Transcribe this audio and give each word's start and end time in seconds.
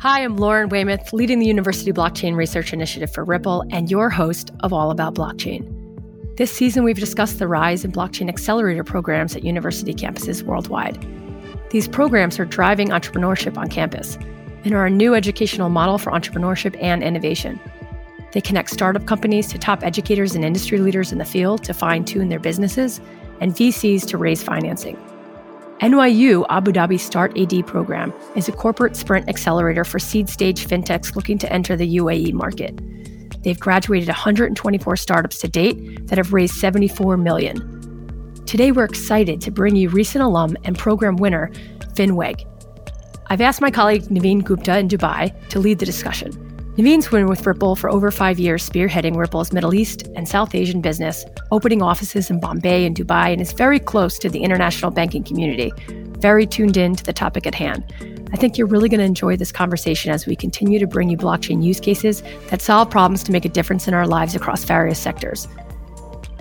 Hi, 0.00 0.22
I'm 0.22 0.36
Lauren 0.36 0.68
Weymouth, 0.68 1.12
leading 1.12 1.40
the 1.40 1.46
University 1.46 1.92
Blockchain 1.92 2.36
Research 2.36 2.72
Initiative 2.72 3.12
for 3.12 3.24
Ripple 3.24 3.64
and 3.72 3.90
your 3.90 4.10
host 4.10 4.52
of 4.60 4.72
All 4.72 4.92
About 4.92 5.16
Blockchain. 5.16 5.66
This 6.36 6.52
season, 6.52 6.84
we've 6.84 7.00
discussed 7.00 7.40
the 7.40 7.48
rise 7.48 7.84
in 7.84 7.90
blockchain 7.90 8.28
accelerator 8.28 8.84
programs 8.84 9.34
at 9.34 9.42
university 9.42 9.92
campuses 9.92 10.44
worldwide. 10.44 11.04
These 11.70 11.88
programs 11.88 12.38
are 12.38 12.44
driving 12.44 12.90
entrepreneurship 12.90 13.58
on 13.58 13.66
campus 13.70 14.16
and 14.62 14.72
are 14.72 14.86
a 14.86 14.90
new 14.90 15.16
educational 15.16 15.68
model 15.68 15.98
for 15.98 16.12
entrepreneurship 16.12 16.80
and 16.80 17.02
innovation. 17.02 17.58
They 18.30 18.40
connect 18.40 18.70
startup 18.70 19.04
companies 19.06 19.48
to 19.48 19.58
top 19.58 19.82
educators 19.82 20.36
and 20.36 20.44
industry 20.44 20.78
leaders 20.78 21.10
in 21.10 21.18
the 21.18 21.24
field 21.24 21.64
to 21.64 21.74
fine 21.74 22.04
tune 22.04 22.28
their 22.28 22.38
businesses 22.38 23.00
and 23.40 23.52
VCs 23.52 24.06
to 24.06 24.16
raise 24.16 24.44
financing. 24.44 24.96
NYU 25.80 26.44
Abu 26.48 26.72
Dhabi 26.72 26.98
Start 26.98 27.38
AD 27.38 27.64
program 27.64 28.12
is 28.34 28.48
a 28.48 28.52
corporate 28.52 28.96
sprint 28.96 29.28
accelerator 29.28 29.84
for 29.84 30.00
seed 30.00 30.28
stage 30.28 30.66
fintechs 30.66 31.14
looking 31.14 31.38
to 31.38 31.52
enter 31.52 31.76
the 31.76 31.98
UAE 31.98 32.32
market. 32.32 32.76
They've 33.44 33.60
graduated 33.60 34.08
124 34.08 34.96
startups 34.96 35.38
to 35.38 35.46
date 35.46 36.08
that 36.08 36.18
have 36.18 36.32
raised 36.32 36.54
74 36.54 37.16
million. 37.18 38.42
Today 38.44 38.72
we're 38.72 38.82
excited 38.82 39.40
to 39.42 39.52
bring 39.52 39.76
you 39.76 39.88
recent 39.88 40.24
alum 40.24 40.56
and 40.64 40.76
program 40.76 41.14
winner 41.14 41.48
FinWeg. 41.94 42.44
I've 43.28 43.40
asked 43.40 43.60
my 43.60 43.70
colleague 43.70 44.02
Naveen 44.04 44.42
Gupta 44.42 44.78
in 44.78 44.88
Dubai 44.88 45.32
to 45.50 45.60
lead 45.60 45.78
the 45.78 45.86
discussion. 45.86 46.47
Naveen's 46.78 47.08
been 47.08 47.26
with 47.26 47.44
Ripple 47.44 47.74
for 47.74 47.90
over 47.90 48.12
five 48.12 48.38
years, 48.38 48.70
spearheading 48.70 49.16
Ripple's 49.16 49.52
Middle 49.52 49.74
East 49.74 50.06
and 50.14 50.28
South 50.28 50.54
Asian 50.54 50.80
business, 50.80 51.24
opening 51.50 51.82
offices 51.82 52.30
in 52.30 52.38
Bombay 52.38 52.86
and 52.86 52.94
Dubai, 52.94 53.32
and 53.32 53.40
is 53.40 53.52
very 53.52 53.80
close 53.80 54.16
to 54.20 54.28
the 54.28 54.38
international 54.44 54.92
banking 54.92 55.24
community, 55.24 55.72
very 56.20 56.46
tuned 56.46 56.76
in 56.76 56.94
to 56.94 57.02
the 57.02 57.12
topic 57.12 57.48
at 57.48 57.54
hand. 57.56 57.82
I 58.32 58.36
think 58.36 58.56
you're 58.56 58.68
really 58.68 58.88
going 58.88 59.00
to 59.00 59.04
enjoy 59.04 59.36
this 59.36 59.50
conversation 59.50 60.12
as 60.12 60.24
we 60.24 60.36
continue 60.36 60.78
to 60.78 60.86
bring 60.86 61.10
you 61.10 61.16
blockchain 61.16 61.64
use 61.64 61.80
cases 61.80 62.22
that 62.46 62.62
solve 62.62 62.90
problems 62.90 63.24
to 63.24 63.32
make 63.32 63.44
a 63.44 63.48
difference 63.48 63.88
in 63.88 63.94
our 63.94 64.06
lives 64.06 64.36
across 64.36 64.62
various 64.62 65.00
sectors. 65.00 65.48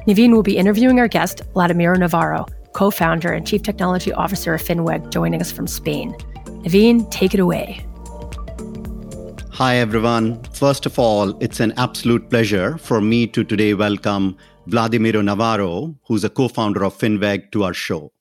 Naveen 0.06 0.34
will 0.34 0.44
be 0.44 0.58
interviewing 0.58 1.00
our 1.00 1.08
guest, 1.08 1.42
Vladimiro 1.56 1.98
Navarro, 1.98 2.46
co 2.74 2.92
founder 2.92 3.34
and 3.34 3.48
chief 3.48 3.64
technology 3.64 4.14
officer 4.14 4.54
of 4.54 4.62
FinWeg, 4.62 5.12
joining 5.12 5.42
us 5.42 5.52
from 5.52 5.66
Spain. 5.66 6.14
Naveen, 6.62 7.10
take 7.10 7.34
it 7.34 7.40
away. 7.40 7.87
Hi, 9.58 9.78
everyone. 9.78 10.44
First 10.54 10.86
of 10.86 11.00
all, 11.00 11.36
it's 11.40 11.60
an 11.60 11.74
absolute 11.78 12.30
pleasure 12.30 12.78
for 12.78 13.02
me 13.02 13.26
to 13.26 13.44
today 13.44 13.74
welcome 13.74 14.38
Vladimiro 14.70 15.24
Navarro, 15.24 15.96
who's 16.08 16.24
a 16.24 16.30
co 16.30 16.48
founder 16.48 16.86
of 16.86 16.96
FinWeg, 16.96 17.52
to 17.54 17.64
our 17.64 17.74
show. 17.74 18.14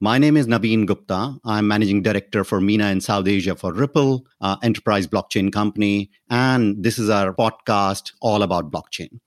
My 0.00 0.18
name 0.18 0.36
is 0.36 0.48
Naveen 0.48 0.86
Gupta. 0.86 1.36
I'm 1.44 1.68
managing 1.68 2.02
director 2.02 2.42
for 2.42 2.60
MENA 2.60 2.88
in 2.88 3.00
South 3.00 3.28
Asia 3.28 3.54
for 3.54 3.72
Ripple, 3.72 4.26
uh, 4.40 4.56
enterprise 4.64 5.06
blockchain 5.06 5.52
company. 5.52 6.10
And 6.28 6.82
this 6.82 6.98
is 6.98 7.08
our 7.08 7.32
podcast 7.32 8.10
all 8.20 8.42
about 8.42 8.72
blockchain. 8.72 9.20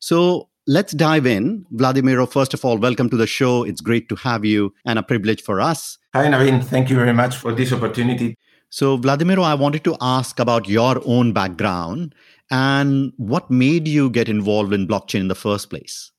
So 0.00 0.50
let's 0.66 0.92
dive 0.92 1.24
in. 1.24 1.64
Vladimiro, 1.72 2.30
first 2.30 2.52
of 2.52 2.62
all, 2.62 2.76
welcome 2.76 3.08
to 3.08 3.16
the 3.16 3.26
show. 3.26 3.62
It's 3.62 3.80
great 3.80 4.10
to 4.10 4.16
have 4.16 4.44
you 4.44 4.74
and 4.84 4.98
a 4.98 5.02
privilege 5.02 5.42
for 5.42 5.62
us. 5.62 5.96
Hi, 6.12 6.26
Naveen. 6.26 6.62
Thank 6.62 6.90
you 6.90 6.96
very 6.96 7.14
much 7.14 7.36
for 7.36 7.54
this 7.54 7.72
opportunity. 7.72 8.36
So, 8.76 8.98
Vladimiro, 8.98 9.42
I 9.42 9.54
wanted 9.54 9.84
to 9.84 9.96
ask 10.02 10.38
about 10.38 10.68
your 10.68 11.00
own 11.06 11.32
background 11.32 12.14
and 12.50 13.10
what 13.16 13.50
made 13.50 13.88
you 13.88 14.10
get 14.10 14.28
involved 14.28 14.74
in 14.74 14.86
blockchain 14.86 15.20
in 15.20 15.28
the 15.28 15.34
first 15.34 15.70
place. 15.70 16.12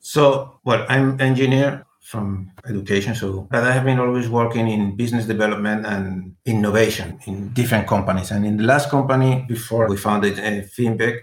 So, 0.00 0.58
well, 0.64 0.84
I'm 0.88 1.20
engineer 1.20 1.86
from 2.00 2.50
education, 2.68 3.14
so 3.14 3.46
but 3.52 3.62
I 3.62 3.70
have 3.70 3.84
been 3.84 4.00
always 4.00 4.28
working 4.28 4.66
in 4.66 4.96
business 4.96 5.26
development 5.26 5.86
and 5.86 6.34
innovation 6.44 7.20
in 7.28 7.52
different 7.52 7.86
companies. 7.86 8.32
And 8.32 8.44
in 8.44 8.56
the 8.56 8.64
last 8.64 8.90
company 8.90 9.44
before 9.46 9.88
we 9.88 9.96
founded 9.96 10.40
uh, 10.40 10.66
FinWeg, 10.74 11.20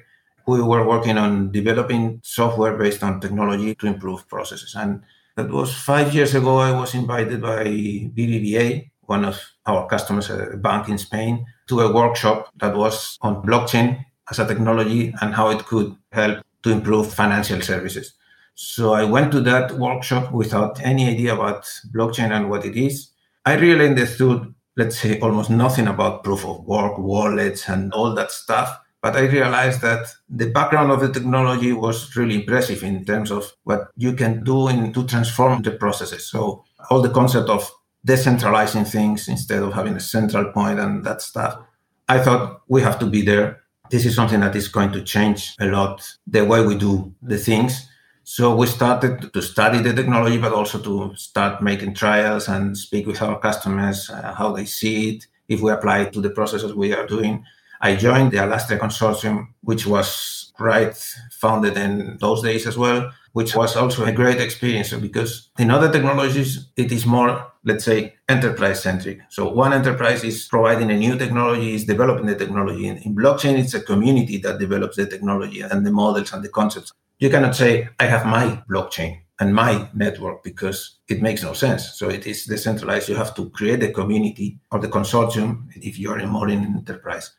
we 0.48 0.62
were 0.62 0.88
working 0.88 1.18
on 1.18 1.52
developing 1.52 2.22
software 2.24 2.78
based 2.78 3.04
on 3.04 3.20
technology 3.20 3.76
to 3.76 3.86
improve 3.86 4.26
processes. 4.30 4.76
And 4.76 5.04
that 5.36 5.50
was 5.50 5.76
five 5.76 6.16
years 6.16 6.36
ago. 6.36 6.60
I 6.60 6.72
was 6.72 6.96
invited 6.96 7.42
by 7.42 7.66
BBVA, 7.66 8.92
one 9.10 9.26
of 9.26 9.42
our 9.66 9.88
customers, 9.88 10.30
a 10.30 10.56
bank 10.58 10.88
in 10.88 10.98
Spain, 10.98 11.46
to 11.68 11.82
a 11.82 11.92
workshop 11.92 12.50
that 12.60 12.76
was 12.76 13.18
on 13.22 13.42
blockchain 13.42 14.06
as 14.30 14.40
a 14.40 14.48
technology 14.48 15.14
and 15.22 15.34
how 15.34 15.50
it 15.50 15.66
could 15.66 15.96
help 16.12 16.44
to 16.64 16.70
improve 16.70 17.12
financial 17.14 17.62
services. 17.62 18.14
So 18.54 18.94
I 18.94 19.06
went 19.06 19.32
to 19.32 19.42
that 19.42 19.72
workshop 19.72 20.32
without 20.32 20.80
any 20.82 21.10
idea 21.10 21.34
about 21.34 21.64
blockchain 21.96 22.32
and 22.32 22.50
what 22.50 22.66
it 22.66 22.76
is. 22.76 23.10
I 23.46 23.56
really 23.56 23.88
understood, 23.88 24.54
let's 24.76 25.00
say, 25.00 25.20
almost 25.22 25.50
nothing 25.50 25.88
about 25.88 26.24
proof 26.24 26.46
of 26.46 26.66
work, 26.66 26.98
wallets, 26.98 27.68
and 27.68 27.92
all 27.94 28.14
that 28.16 28.32
stuff. 28.32 28.80
But 29.02 29.16
I 29.16 29.22
realized 29.22 29.82
that 29.82 30.08
the 30.30 30.52
background 30.52 30.92
of 30.92 31.00
the 31.00 31.12
technology 31.12 31.72
was 31.72 32.16
really 32.18 32.36
impressive 32.36 32.84
in 32.84 33.06
terms 33.06 33.32
of 33.32 33.52
what 33.64 33.90
you 33.96 34.14
can 34.14 34.44
do 34.44 34.68
in, 34.68 34.92
to 34.92 35.06
transform 35.06 35.62
the 35.62 35.72
processes. 35.72 36.30
So 36.30 36.66
all 36.90 37.02
the 37.02 37.10
concept 37.10 37.50
of 37.50 37.72
decentralizing 38.08 38.88
things 38.88 39.28
instead 39.28 39.62
of 39.62 39.74
having 39.74 39.96
a 39.96 40.00
central 40.00 40.52
point 40.52 40.80
and 40.80 41.04
that 41.04 41.22
stuff. 41.22 41.60
I 42.08 42.20
thought 42.20 42.62
we 42.68 42.82
have 42.82 43.00
to 43.00 43.06
be 43.06 43.22
there. 43.22 43.62
This 43.92 44.06
is 44.06 44.16
something 44.16 44.40
that 44.40 44.56
is 44.56 44.68
going 44.68 44.92
to 44.94 45.04
change 45.04 45.56
a 45.60 45.66
lot 45.66 46.08
the 46.28 46.46
way 46.46 46.66
we 46.66 46.76
do 46.76 47.14
the 47.22 47.38
things. 47.38 47.88
So 48.24 48.56
we 48.56 48.68
started 48.68 49.34
to 49.34 49.42
study 49.42 49.80
the 49.80 49.94
technology, 49.94 50.38
but 50.38 50.54
also 50.54 50.80
to 50.80 51.16
start 51.16 51.64
making 51.64 51.96
trials 51.96 52.48
and 52.48 52.78
speak 52.78 53.08
with 53.08 53.22
our 53.22 53.40
customers, 53.40 54.10
uh, 54.10 54.34
how 54.36 54.52
they 54.52 54.66
see 54.66 55.16
it, 55.16 55.28
if 55.48 55.62
we 55.62 55.72
apply 55.72 56.02
it 56.02 56.14
to 56.14 56.22
the 56.22 56.30
processes 56.30 56.74
we 56.76 56.94
are 56.94 57.08
doing. 57.08 57.44
I 57.82 57.96
joined 57.96 58.32
the 58.32 58.38
Alastria 58.38 58.78
Consortium, 58.78 59.48
which 59.62 59.88
was 59.88 60.54
right 60.60 60.96
founded 61.32 61.78
in 61.78 62.18
those 62.20 62.44
days 62.44 62.68
as 62.68 62.78
well 62.78 63.12
which 63.34 63.56
was 63.56 63.76
also 63.76 64.06
a 64.06 64.12
great 64.12 64.40
experience 64.42 64.94
because 64.94 65.50
in 65.58 65.72
other 65.72 65.92
technologies, 65.92 66.70
it 66.76 66.92
is 66.92 67.06
more, 67.06 67.52
let's 67.64 67.86
say, 67.86 68.16
enterprise 68.28 68.82
centric. 68.82 69.20
So 69.30 69.50
one 69.50 69.74
enterprise 69.74 70.24
is 70.24 70.48
providing 70.48 70.92
a 70.92 70.98
new 70.98 71.18
technology, 71.18 71.76
is 71.76 71.86
developing 71.86 72.26
the 72.26 72.36
technology. 72.36 72.88
In, 72.88 72.98
in 72.98 73.16
blockchain, 73.16 73.58
it's 73.58 73.74
a 73.74 73.82
community 73.82 74.38
that 74.38 74.60
develops 74.60 74.98
the 74.98 75.06
technology 75.06 75.62
and 75.62 75.86
the 75.86 75.92
models 75.92 76.34
and 76.34 76.44
the 76.44 76.50
concepts. 76.50 76.92
You 77.20 77.30
cannot 77.30 77.56
say, 77.56 77.90
I 78.00 78.06
have 78.06 78.26
my 78.26 78.64
blockchain 78.70 79.22
and 79.40 79.56
my 79.56 79.90
network 79.94 80.44
because 80.44 81.00
it 81.08 81.22
makes 81.22 81.44
no 81.44 81.54
sense. 81.54 81.94
So 81.94 82.10
it 82.10 82.28
is 82.28 82.46
decentralized. 82.46 83.10
You 83.10 83.16
have 83.16 83.36
to 83.36 83.50
create 83.50 83.84
a 83.84 83.92
community 83.92 84.60
or 84.72 84.80
the 84.80 84.88
consortium 84.88 85.68
if 85.76 85.98
you 85.98 86.12
are 86.12 86.26
more 86.28 86.50
in 86.50 86.64
enterprise. 86.64 87.32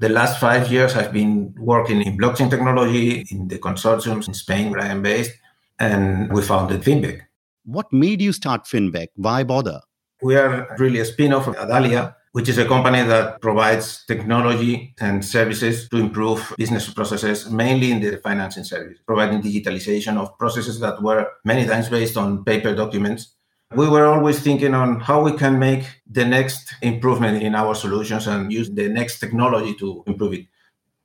The 0.00 0.08
last 0.08 0.38
five 0.38 0.70
years, 0.70 0.94
I've 0.94 1.12
been 1.12 1.52
working 1.58 2.02
in 2.02 2.16
blockchain 2.16 2.48
technology 2.48 3.26
in 3.32 3.48
the 3.48 3.58
consortiums 3.58 4.28
in 4.28 4.34
Spain, 4.34 4.70
where 4.70 4.80
I 4.80 4.86
am 4.86 5.02
based, 5.02 5.32
and 5.80 6.32
we 6.32 6.40
founded 6.40 6.82
FinWeg. 6.82 7.22
What 7.64 7.92
made 7.92 8.22
you 8.22 8.32
start 8.32 8.64
FinWeg? 8.64 9.08
Why 9.16 9.42
bother? 9.42 9.80
We 10.22 10.36
are 10.36 10.76
really 10.78 11.00
a 11.00 11.04
spin 11.04 11.32
off 11.32 11.48
of 11.48 11.56
Adalia, 11.56 12.14
which 12.30 12.48
is 12.48 12.58
a 12.58 12.64
company 12.64 13.02
that 13.02 13.40
provides 13.40 14.04
technology 14.06 14.94
and 15.00 15.24
services 15.24 15.88
to 15.88 15.96
improve 15.96 16.54
business 16.56 16.88
processes, 16.88 17.50
mainly 17.50 17.90
in 17.90 18.00
the 18.00 18.18
financing 18.18 18.62
service, 18.62 18.98
providing 19.04 19.42
digitalization 19.42 20.16
of 20.16 20.38
processes 20.38 20.78
that 20.78 21.02
were 21.02 21.26
many 21.44 21.66
times 21.66 21.88
based 21.88 22.16
on 22.16 22.44
paper 22.44 22.72
documents 22.72 23.34
we 23.74 23.86
were 23.88 24.06
always 24.06 24.40
thinking 24.40 24.74
on 24.74 25.00
how 25.00 25.22
we 25.22 25.32
can 25.32 25.58
make 25.58 25.84
the 26.10 26.24
next 26.24 26.74
improvement 26.80 27.42
in 27.42 27.54
our 27.54 27.74
solutions 27.74 28.26
and 28.26 28.50
use 28.50 28.70
the 28.70 28.88
next 28.88 29.18
technology 29.18 29.74
to 29.74 30.02
improve 30.06 30.32
it. 30.32 30.46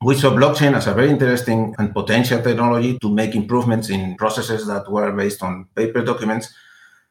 We 0.01 0.15
saw 0.15 0.31
blockchain 0.31 0.73
as 0.75 0.87
a 0.87 0.93
very 0.93 1.09
interesting 1.09 1.75
and 1.77 1.93
potential 1.93 2.41
technology 2.41 2.97
to 2.99 3.09
make 3.09 3.35
improvements 3.35 3.89
in 3.89 4.15
processes 4.15 4.65
that 4.67 4.89
were 4.89 5.11
based 5.11 5.43
on 5.43 5.67
paper 5.75 6.03
documents. 6.03 6.53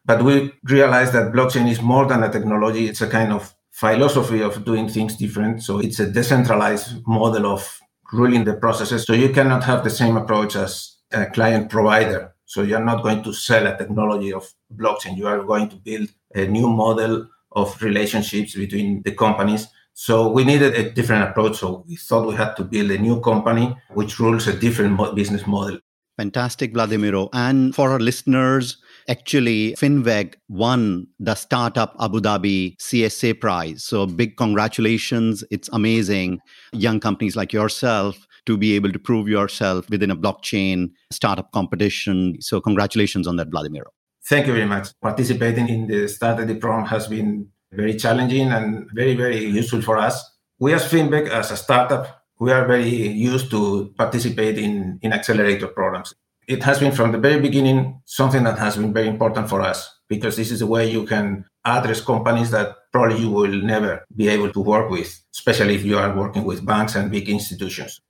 But 0.05 0.23
we 0.23 0.53
realized 0.65 1.13
that 1.13 1.33
blockchain 1.33 1.71
is 1.71 1.81
more 1.81 2.07
than 2.07 2.23
a 2.23 2.31
technology, 2.31 2.89
it's 2.89 3.01
a 3.01 3.09
kind 3.09 3.33
of 3.33 3.55
philosophy 3.71 4.43
of 4.43 4.65
doing 4.65 4.89
things 4.89 5.17
different. 5.17 5.63
So 5.63 5.79
it's 5.79 6.01
a 6.01 6.11
decentralized 6.11 7.07
model 7.07 7.47
of 7.47 7.81
ruling 8.13 8.45
the 8.45 8.55
processes. 8.55 9.05
So 9.05 9.13
you 9.13 9.31
cannot 9.31 9.65
have 9.65 9.85
the 9.85 9.91
same 9.91 10.17
approach 10.17 10.57
as 10.57 10.97
a 11.13 11.27
client 11.27 11.71
provider 11.71 12.35
so 12.53 12.61
you're 12.61 12.85
not 12.85 13.03
going 13.03 13.23
to 13.23 13.33
sell 13.33 13.67
a 13.67 13.75
technology 13.79 14.31
of 14.31 14.47
blockchain. 14.77 15.17
You 15.17 15.27
are 15.27 15.43
going 15.43 15.71
to 15.71 15.77
build 15.77 16.11
a 16.35 16.47
new 16.47 16.69
model 16.69 17.27
of 17.53 17.81
relationships 17.81 18.55
between 18.55 19.01
the 19.05 19.13
companies. 19.13 19.69
So 19.95 20.29
we 20.29 20.45
needed 20.45 20.75
a 20.75 20.91
different 20.91 21.31
approach. 21.31 21.57
So 21.57 21.83
we 21.89 21.97
thought 21.97 22.29
we 22.29 22.35
had 22.35 22.55
to 22.57 22.65
build 22.65 22.91
a 22.91 22.99
new 22.99 23.23
company 23.23 23.75
which 23.95 24.21
rules 24.21 24.49
a 24.49 24.53
different 24.53 25.01
business 25.15 25.47
model. 25.47 25.79
Fantastic, 26.19 26.75
Vladimiro. 26.75 27.31
And 27.33 27.75
for 27.75 27.91
our 27.91 27.99
listeners, 27.99 28.77
actually, 29.09 29.73
FinWeg 29.73 30.35
won 30.51 31.07
the 31.19 31.35
Startup 31.35 31.97
Abu 32.01 32.21
Dhabi 32.21 32.77
CSA 32.77 33.41
prize. 33.41 33.83
So 33.83 34.05
big 34.05 34.37
congratulations. 34.37 35.43
It's 35.51 35.71
amazing. 35.73 36.39
Young 36.75 37.01
companies 37.01 37.35
like 37.35 37.55
yourself 37.55 38.27
to 38.47 38.57
be 38.57 38.75
able 38.75 38.93
to 38.93 38.99
prove 38.99 39.29
yourself 39.29 39.89
within 39.91 40.11
a 40.11 40.17
blockchain 40.17 40.91
startup 41.11 41.53
competition. 41.53 42.37
So, 42.41 42.61
congratulations 42.61 43.27
on 43.27 43.37
that, 43.37 43.51
Vladimiro. 43.51 43.91
Thank 44.25 44.47
you 44.47 44.53
very 44.53 44.67
much. 44.67 44.89
Participating 45.01 45.69
in 45.69 45.89
the 45.89 46.09
Startup 46.09 46.47
program 46.61 46.87
has 46.87 47.09
been 47.09 47.49
very 47.73 47.95
challenging 47.97 48.53
and 48.53 48.89
very, 48.93 49.17
very 49.17 49.45
useful 49.45 49.83
for 49.83 49.99
us. 49.99 50.23
we 50.61 50.73
as 50.73 50.85
FinWeg, 50.85 51.29
as 51.29 51.51
a 51.51 51.57
startup, 51.57 52.23
we 52.39 52.53
are 52.53 52.67
very 52.67 52.89
used 52.89 53.51
to 53.51 53.93
participate 53.99 54.59
in, 54.59 55.01
in 55.03 55.13
accelerator 55.13 55.67
programs. 55.67 56.15
It 56.47 56.63
has 56.63 56.79
been 56.79 56.93
from 56.93 57.11
the 57.11 57.19
very 57.19 57.41
beginning 57.41 58.01
something 58.05 58.45
that 58.45 58.59
has 58.59 58.77
been 58.77 58.93
very 58.93 59.09
important 59.09 59.49
for 59.49 59.61
us 59.61 59.91
because 60.09 60.37
this 60.37 60.53
is 60.53 60.63
a 60.63 60.67
way 60.67 60.89
you 60.89 61.05
can 61.05 61.45
address 61.65 62.01
companies 62.01 62.51
that 62.51 62.77
probably 62.93 63.19
you 63.19 63.31
will 63.31 63.57
never 63.63 64.05
be 64.15 64.29
able 64.29 64.53
to 64.53 64.61
work 64.61 64.89
with, 64.89 65.21
especially 65.35 65.75
if 65.75 65.85
you 65.85 65.99
are 65.99 66.17
working 66.17 66.45
with 66.45 66.65
banks 66.65 66.95
and 66.95 67.11
big 67.11 67.29
institutions. 67.29 68.01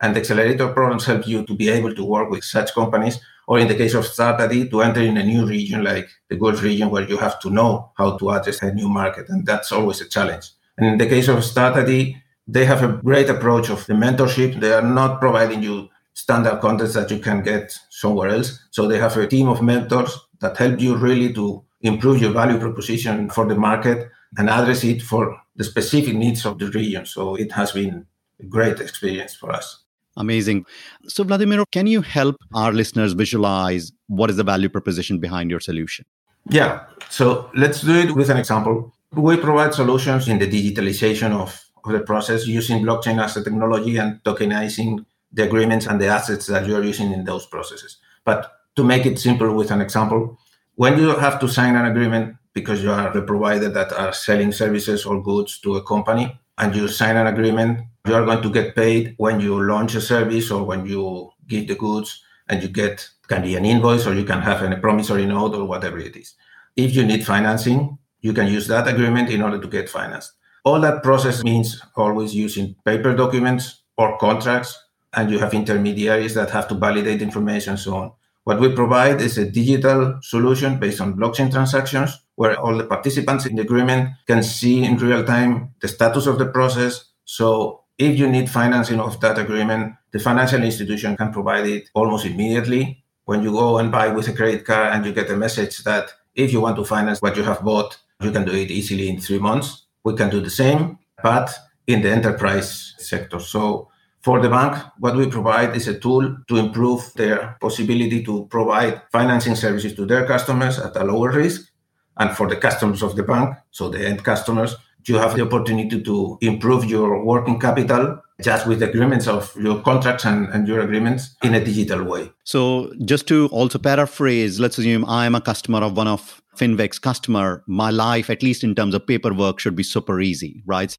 And 0.00 0.14
the 0.14 0.20
accelerator 0.20 0.68
programs 0.68 1.06
help 1.06 1.26
you 1.26 1.44
to 1.44 1.54
be 1.54 1.68
able 1.68 1.94
to 1.94 2.04
work 2.04 2.30
with 2.30 2.44
such 2.44 2.72
companies, 2.74 3.20
or 3.46 3.58
in 3.58 3.68
the 3.68 3.74
case 3.74 3.94
of 3.94 4.06
Start 4.06 4.40
AD, 4.40 4.70
to 4.70 4.82
enter 4.82 5.00
in 5.00 5.16
a 5.16 5.24
new 5.24 5.46
region 5.46 5.82
like 5.82 6.08
the 6.28 6.36
Gulf 6.36 6.62
region 6.62 6.90
where 6.90 7.08
you 7.08 7.16
have 7.16 7.40
to 7.40 7.50
know 7.50 7.92
how 7.96 8.16
to 8.16 8.30
address 8.30 8.62
a 8.62 8.72
new 8.72 8.88
market. 8.88 9.28
And 9.28 9.46
that's 9.46 9.72
always 9.72 10.00
a 10.00 10.08
challenge. 10.08 10.50
And 10.76 10.86
in 10.86 10.98
the 10.98 11.08
case 11.08 11.28
of 11.28 11.44
Start 11.44 11.76
AD, 11.76 12.14
they 12.46 12.64
have 12.64 12.82
a 12.82 13.00
great 13.02 13.28
approach 13.28 13.68
of 13.70 13.84
the 13.86 13.94
mentorship. 13.94 14.60
They 14.60 14.72
are 14.72 14.82
not 14.82 15.20
providing 15.20 15.62
you 15.62 15.88
standard 16.14 16.60
contents 16.60 16.94
that 16.94 17.10
you 17.10 17.18
can 17.18 17.42
get 17.42 17.76
somewhere 17.90 18.28
else. 18.28 18.58
So 18.70 18.86
they 18.86 18.98
have 18.98 19.16
a 19.16 19.26
team 19.26 19.48
of 19.48 19.62
mentors 19.62 20.18
that 20.40 20.56
help 20.56 20.80
you 20.80 20.96
really 20.96 21.32
to 21.34 21.64
improve 21.82 22.20
your 22.20 22.32
value 22.32 22.58
proposition 22.58 23.30
for 23.30 23.46
the 23.46 23.54
market 23.54 24.10
and 24.36 24.50
address 24.50 24.84
it 24.84 25.02
for 25.02 25.40
the 25.56 25.64
specific 25.64 26.14
needs 26.14 26.44
of 26.44 26.58
the 26.58 26.66
region. 26.70 27.06
So 27.06 27.36
it 27.36 27.52
has 27.52 27.72
been 27.72 28.06
a 28.40 28.46
great 28.46 28.80
experience 28.80 29.34
for 29.34 29.52
us. 29.52 29.84
Amazing. 30.18 30.66
So, 31.06 31.24
Vladimir, 31.24 31.64
can 31.70 31.86
you 31.86 32.02
help 32.02 32.36
our 32.54 32.72
listeners 32.72 33.12
visualize 33.12 33.92
what 34.08 34.30
is 34.30 34.36
the 34.36 34.44
value 34.44 34.68
proposition 34.68 35.18
behind 35.18 35.50
your 35.50 35.60
solution? 35.60 36.04
Yeah. 36.50 36.84
So, 37.08 37.50
let's 37.54 37.80
do 37.80 37.94
it 37.94 38.14
with 38.14 38.28
an 38.28 38.36
example. 38.36 38.92
We 39.12 39.36
provide 39.36 39.74
solutions 39.74 40.28
in 40.28 40.38
the 40.38 40.46
digitalization 40.46 41.32
of, 41.32 41.64
of 41.84 41.92
the 41.92 42.00
process 42.00 42.46
using 42.46 42.82
blockchain 42.82 43.22
as 43.22 43.36
a 43.36 43.44
technology 43.44 43.96
and 43.96 44.22
tokenizing 44.24 45.06
the 45.32 45.44
agreements 45.44 45.86
and 45.86 46.00
the 46.00 46.08
assets 46.08 46.46
that 46.46 46.66
you're 46.66 46.84
using 46.84 47.12
in 47.12 47.24
those 47.24 47.46
processes. 47.46 47.98
But 48.24 48.52
to 48.76 48.84
make 48.84 49.06
it 49.06 49.18
simple 49.18 49.54
with 49.54 49.70
an 49.70 49.80
example, 49.80 50.38
when 50.74 50.98
you 50.98 51.10
have 51.16 51.40
to 51.40 51.48
sign 51.48 51.76
an 51.76 51.86
agreement 51.86 52.36
because 52.54 52.82
you 52.82 52.90
are 52.90 53.12
the 53.12 53.22
provider 53.22 53.68
that 53.68 53.92
are 53.92 54.12
selling 54.12 54.52
services 54.52 55.06
or 55.06 55.22
goods 55.22 55.58
to 55.60 55.76
a 55.76 55.82
company 55.82 56.38
and 56.58 56.74
you 56.74 56.88
sign 56.88 57.16
an 57.16 57.26
agreement 57.26 57.80
you 58.08 58.14
are 58.14 58.24
going 58.24 58.42
to 58.42 58.50
get 58.50 58.74
paid 58.74 59.14
when 59.18 59.40
you 59.40 59.62
launch 59.62 59.94
a 59.94 60.00
service 60.00 60.50
or 60.50 60.64
when 60.64 60.86
you 60.86 61.30
give 61.46 61.68
the 61.68 61.74
goods 61.74 62.22
and 62.48 62.62
you 62.62 62.68
get 62.68 63.08
can 63.28 63.42
be 63.42 63.56
an 63.56 63.64
invoice 63.64 64.06
or 64.06 64.14
you 64.14 64.24
can 64.24 64.40
have 64.40 64.62
a 64.62 64.76
promissory 64.76 65.26
note 65.26 65.54
or 65.54 65.64
whatever 65.66 65.98
it 65.98 66.16
is. 66.16 66.34
If 66.76 66.94
you 66.94 67.04
need 67.04 67.26
financing, 67.26 67.98
you 68.20 68.32
can 68.32 68.46
use 68.46 68.66
that 68.68 68.88
agreement 68.88 69.30
in 69.30 69.42
order 69.42 69.60
to 69.60 69.68
get 69.68 69.88
financed. 69.88 70.32
All 70.64 70.80
that 70.80 71.02
process 71.02 71.44
means 71.44 71.80
always 71.96 72.34
using 72.34 72.74
paper 72.84 73.14
documents 73.14 73.82
or 73.96 74.18
contracts, 74.18 74.78
and 75.12 75.30
you 75.30 75.38
have 75.38 75.54
intermediaries 75.54 76.34
that 76.34 76.50
have 76.50 76.68
to 76.68 76.74
validate 76.74 77.22
information 77.22 77.72
and 77.72 77.80
so 77.80 77.96
on. 77.96 78.12
What 78.44 78.60
we 78.60 78.74
provide 78.74 79.20
is 79.20 79.36
a 79.36 79.50
digital 79.50 80.18
solution 80.22 80.78
based 80.78 81.00
on 81.00 81.16
blockchain 81.16 81.50
transactions 81.50 82.18
where 82.36 82.58
all 82.58 82.76
the 82.76 82.84
participants 82.84 83.44
in 83.44 83.56
the 83.56 83.62
agreement 83.62 84.10
can 84.26 84.42
see 84.42 84.84
in 84.84 84.96
real 84.96 85.24
time 85.24 85.74
the 85.82 85.88
status 85.88 86.26
of 86.26 86.38
the 86.38 86.46
process. 86.46 87.04
So 87.24 87.84
if 87.98 88.16
you 88.18 88.28
need 88.28 88.48
financing 88.48 89.00
of 89.00 89.20
that 89.20 89.38
agreement, 89.38 89.94
the 90.12 90.20
financial 90.20 90.62
institution 90.62 91.16
can 91.16 91.32
provide 91.32 91.66
it 91.66 91.90
almost 91.94 92.24
immediately. 92.24 93.02
When 93.24 93.42
you 93.42 93.50
go 93.50 93.78
and 93.78 93.90
buy 93.90 94.08
with 94.08 94.28
a 94.28 94.32
credit 94.32 94.64
card 94.64 94.94
and 94.94 95.04
you 95.04 95.12
get 95.12 95.30
a 95.30 95.36
message 95.36 95.84
that 95.84 96.12
if 96.34 96.52
you 96.52 96.60
want 96.60 96.76
to 96.76 96.84
finance 96.84 97.20
what 97.20 97.36
you 97.36 97.42
have 97.42 97.62
bought, 97.62 97.98
you 98.22 98.30
can 98.30 98.44
do 98.44 98.52
it 98.52 98.70
easily 98.70 99.08
in 99.08 99.20
three 99.20 99.38
months. 99.38 99.86
We 100.04 100.14
can 100.14 100.30
do 100.30 100.40
the 100.40 100.50
same, 100.50 100.98
but 101.22 101.52
in 101.86 102.02
the 102.02 102.10
enterprise 102.10 102.94
sector. 102.98 103.40
So 103.40 103.88
for 104.22 104.40
the 104.40 104.48
bank, 104.48 104.76
what 104.98 105.16
we 105.16 105.26
provide 105.26 105.76
is 105.76 105.88
a 105.88 105.98
tool 105.98 106.36
to 106.48 106.56
improve 106.56 107.12
their 107.14 107.56
possibility 107.60 108.22
to 108.24 108.46
provide 108.46 109.02
financing 109.10 109.56
services 109.56 109.94
to 109.94 110.06
their 110.06 110.26
customers 110.26 110.78
at 110.78 110.96
a 110.96 111.04
lower 111.04 111.32
risk. 111.32 111.70
And 112.16 112.36
for 112.36 112.48
the 112.48 112.56
customers 112.56 113.02
of 113.02 113.14
the 113.14 113.22
bank, 113.22 113.56
so 113.70 113.88
the 113.88 114.06
end 114.06 114.24
customers, 114.24 114.76
you 115.08 115.16
have 115.16 115.34
the 115.34 115.42
opportunity 115.42 116.02
to 116.02 116.38
improve 116.40 116.84
your 116.84 117.24
working 117.24 117.58
capital 117.58 118.20
just 118.40 118.66
with 118.66 118.82
agreements 118.82 119.26
of 119.26 119.54
your 119.56 119.80
contracts 119.82 120.24
and, 120.24 120.48
and 120.48 120.68
your 120.68 120.80
agreements 120.80 121.34
in 121.42 121.54
a 121.54 121.64
digital 121.64 122.04
way. 122.04 122.30
So 122.44 122.92
just 123.04 123.26
to 123.28 123.48
also 123.48 123.78
paraphrase, 123.78 124.60
let's 124.60 124.78
assume 124.78 125.04
I'm 125.06 125.34
a 125.34 125.40
customer 125.40 125.80
of 125.80 125.96
one 125.96 126.06
of 126.06 126.40
FinWeg's 126.56 126.98
customer. 126.98 127.64
My 127.66 127.90
life, 127.90 128.30
at 128.30 128.42
least 128.42 128.62
in 128.62 128.74
terms 128.74 128.94
of 128.94 129.06
paperwork, 129.06 129.58
should 129.58 129.74
be 129.74 129.82
super 129.82 130.20
easy, 130.20 130.62
right? 130.66 130.96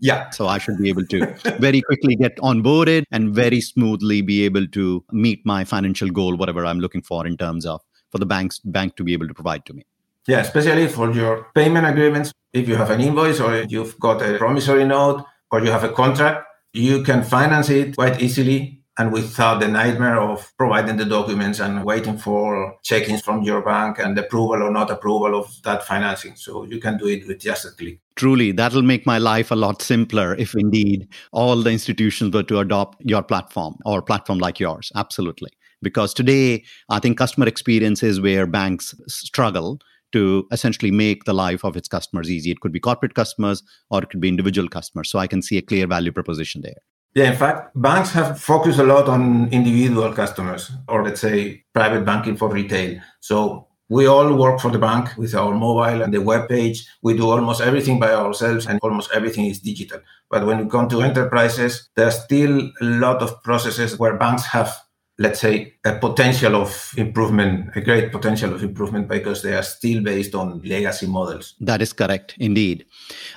Yeah. 0.00 0.30
So 0.30 0.48
I 0.48 0.58
should 0.58 0.78
be 0.78 0.88
able 0.88 1.06
to 1.06 1.26
very 1.58 1.80
quickly 1.80 2.16
get 2.16 2.36
onboarded 2.38 3.04
and 3.10 3.34
very 3.34 3.60
smoothly 3.60 4.20
be 4.20 4.44
able 4.44 4.66
to 4.68 5.04
meet 5.12 5.44
my 5.44 5.64
financial 5.64 6.10
goal, 6.10 6.36
whatever 6.36 6.64
I'm 6.64 6.80
looking 6.80 7.02
for 7.02 7.26
in 7.26 7.36
terms 7.36 7.66
of 7.66 7.80
for 8.10 8.18
the 8.18 8.26
bank's 8.26 8.58
bank 8.60 8.96
to 8.96 9.04
be 9.04 9.12
able 9.12 9.28
to 9.28 9.34
provide 9.34 9.64
to 9.66 9.74
me. 9.74 9.84
Yeah, 10.26 10.40
especially 10.40 10.88
for 10.88 11.12
your 11.12 11.46
payment 11.54 11.86
agreements. 11.86 12.32
If 12.52 12.68
you 12.68 12.76
have 12.76 12.90
an 12.90 13.00
invoice 13.00 13.40
or 13.40 13.64
you've 13.68 13.98
got 14.00 14.22
a 14.22 14.38
promissory 14.38 14.84
note 14.84 15.24
or 15.50 15.62
you 15.62 15.70
have 15.70 15.84
a 15.84 15.92
contract, 15.92 16.46
you 16.72 17.02
can 17.02 17.22
finance 17.22 17.70
it 17.70 17.96
quite 17.96 18.20
easily 18.20 18.82
and 18.98 19.12
without 19.12 19.60
the 19.60 19.68
nightmare 19.68 20.18
of 20.18 20.50
providing 20.56 20.96
the 20.96 21.04
documents 21.04 21.60
and 21.60 21.84
waiting 21.84 22.16
for 22.16 22.76
check-ins 22.82 23.20
from 23.20 23.42
your 23.42 23.60
bank 23.60 23.98
and 23.98 24.18
approval 24.18 24.62
or 24.62 24.70
not 24.70 24.90
approval 24.90 25.38
of 25.38 25.54
that 25.64 25.84
financing. 25.84 26.34
So 26.34 26.64
you 26.64 26.80
can 26.80 26.96
do 26.96 27.06
it 27.06 27.26
with 27.26 27.38
just 27.38 27.66
a 27.66 27.70
click. 27.70 28.00
Truly, 28.16 28.52
that'll 28.52 28.82
make 28.82 29.04
my 29.04 29.18
life 29.18 29.50
a 29.50 29.54
lot 29.54 29.82
simpler 29.82 30.34
if 30.36 30.54
indeed 30.54 31.08
all 31.32 31.56
the 31.62 31.70
institutions 31.70 32.34
were 32.34 32.42
to 32.44 32.60
adopt 32.60 33.02
your 33.04 33.22
platform 33.22 33.76
or 33.84 34.00
platform 34.00 34.38
like 34.38 34.58
yours. 34.58 34.90
Absolutely. 34.94 35.50
Because 35.82 36.14
today, 36.14 36.64
I 36.88 36.98
think 36.98 37.18
customer 37.18 37.46
experience 37.46 38.02
is 38.02 38.18
where 38.18 38.46
banks 38.46 38.94
struggle 39.08 39.78
to 40.16 40.46
essentially 40.50 40.90
make 40.90 41.24
the 41.24 41.34
life 41.34 41.62
of 41.64 41.76
its 41.76 41.88
customers 41.88 42.30
easy. 42.30 42.50
It 42.50 42.60
could 42.60 42.72
be 42.72 42.80
corporate 42.80 43.14
customers 43.14 43.62
or 43.90 44.02
it 44.02 44.10
could 44.10 44.20
be 44.20 44.28
individual 44.28 44.68
customers. 44.68 45.10
So 45.10 45.18
I 45.18 45.26
can 45.26 45.42
see 45.42 45.58
a 45.58 45.62
clear 45.62 45.86
value 45.86 46.12
proposition 46.12 46.62
there. 46.62 46.80
Yeah, 47.14 47.30
in 47.30 47.36
fact, 47.36 47.70
banks 47.74 48.10
have 48.12 48.40
focused 48.40 48.78
a 48.78 48.84
lot 48.84 49.08
on 49.08 49.48
individual 49.50 50.12
customers 50.12 50.70
or 50.88 51.02
let's 51.04 51.20
say 51.20 51.64
private 51.72 52.04
banking 52.04 52.36
for 52.36 52.48
retail. 52.50 53.00
So 53.20 53.68
we 53.88 54.06
all 54.06 54.34
work 54.36 54.60
for 54.60 54.70
the 54.70 54.78
bank 54.78 55.16
with 55.16 55.34
our 55.34 55.54
mobile 55.54 56.02
and 56.02 56.12
the 56.12 56.20
web 56.20 56.48
page. 56.48 56.86
We 57.02 57.16
do 57.16 57.30
almost 57.30 57.60
everything 57.60 57.98
by 58.00 58.12
ourselves 58.12 58.66
and 58.66 58.78
almost 58.82 59.10
everything 59.14 59.46
is 59.46 59.60
digital. 59.60 60.00
But 60.30 60.44
when 60.46 60.58
you 60.58 60.66
come 60.66 60.88
to 60.88 61.02
enterprises, 61.02 61.88
there 61.94 62.08
are 62.08 62.18
still 62.26 62.70
a 62.80 62.84
lot 62.84 63.22
of 63.22 63.42
processes 63.42 63.98
where 63.98 64.16
banks 64.16 64.44
have 64.46 64.76
let's 65.18 65.40
say, 65.40 65.74
a 65.84 65.94
potential 65.98 66.54
of 66.56 66.92
improvement, 66.96 67.70
a 67.74 67.80
great 67.80 68.12
potential 68.12 68.52
of 68.52 68.62
improvement 68.62 69.08
because 69.08 69.42
they 69.42 69.54
are 69.54 69.62
still 69.62 70.02
based 70.02 70.34
on 70.34 70.60
legacy 70.62 71.06
models. 71.06 71.54
That 71.60 71.80
is 71.80 71.92
correct, 71.92 72.34
indeed. 72.38 72.84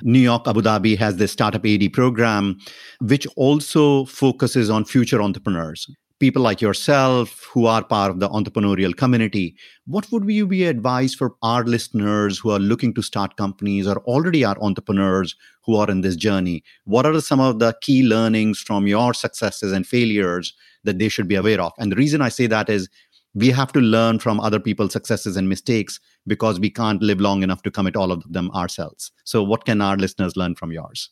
New 0.01 0.19
York, 0.19 0.47
Abu 0.47 0.61
Dhabi 0.61 0.97
has 0.97 1.17
the 1.17 1.27
Startup 1.27 1.65
AD 1.65 1.93
program, 1.93 2.57
which 2.99 3.25
also 3.37 4.05
focuses 4.05 4.69
on 4.69 4.83
future 4.83 5.21
entrepreneurs. 5.21 5.89
People 6.19 6.41
like 6.41 6.59
yourself 6.59 7.47
who 7.53 7.65
are 7.65 7.81
part 7.81 8.11
of 8.11 8.19
the 8.19 8.27
entrepreneurial 8.27 8.93
community, 8.93 9.55
what 9.85 10.05
would 10.11 10.29
you 10.29 10.45
be 10.45 10.65
advice 10.65 11.15
for 11.15 11.35
our 11.43 11.63
listeners 11.63 12.37
who 12.37 12.49
are 12.49 12.59
looking 12.59 12.93
to 12.95 13.01
start 13.01 13.37
companies 13.37 13.87
or 13.87 13.99
already 13.99 14.43
are 14.43 14.57
entrepreneurs 14.59 15.33
who 15.63 15.77
are 15.77 15.89
in 15.89 16.01
this 16.01 16.17
journey? 16.17 16.61
What 16.83 17.05
are 17.05 17.21
some 17.21 17.39
of 17.39 17.59
the 17.59 17.73
key 17.79 18.03
learnings 18.03 18.59
from 18.59 18.85
your 18.85 19.13
successes 19.13 19.71
and 19.71 19.87
failures 19.87 20.53
that 20.83 20.99
they 20.99 21.09
should 21.09 21.27
be 21.27 21.35
aware 21.35 21.61
of. 21.61 21.73
And 21.77 21.91
the 21.91 21.95
reason 21.95 22.21
I 22.21 22.29
say 22.29 22.47
that 22.47 22.69
is 22.69 22.89
we 23.33 23.49
have 23.51 23.71
to 23.73 23.79
learn 23.79 24.19
from 24.19 24.39
other 24.39 24.59
people's 24.59 24.93
successes 24.93 25.37
and 25.37 25.47
mistakes 25.47 25.99
because 26.25 26.59
we 26.59 26.69
can't 26.69 27.01
live 27.01 27.21
long 27.21 27.43
enough 27.43 27.61
to 27.63 27.71
commit 27.71 27.95
all 27.95 28.11
of 28.11 28.23
them 28.31 28.49
ourselves. 28.51 29.11
So, 29.23 29.43
what 29.43 29.65
can 29.65 29.81
our 29.81 29.97
listeners 29.97 30.35
learn 30.35 30.55
from 30.55 30.71
yours? 30.71 31.09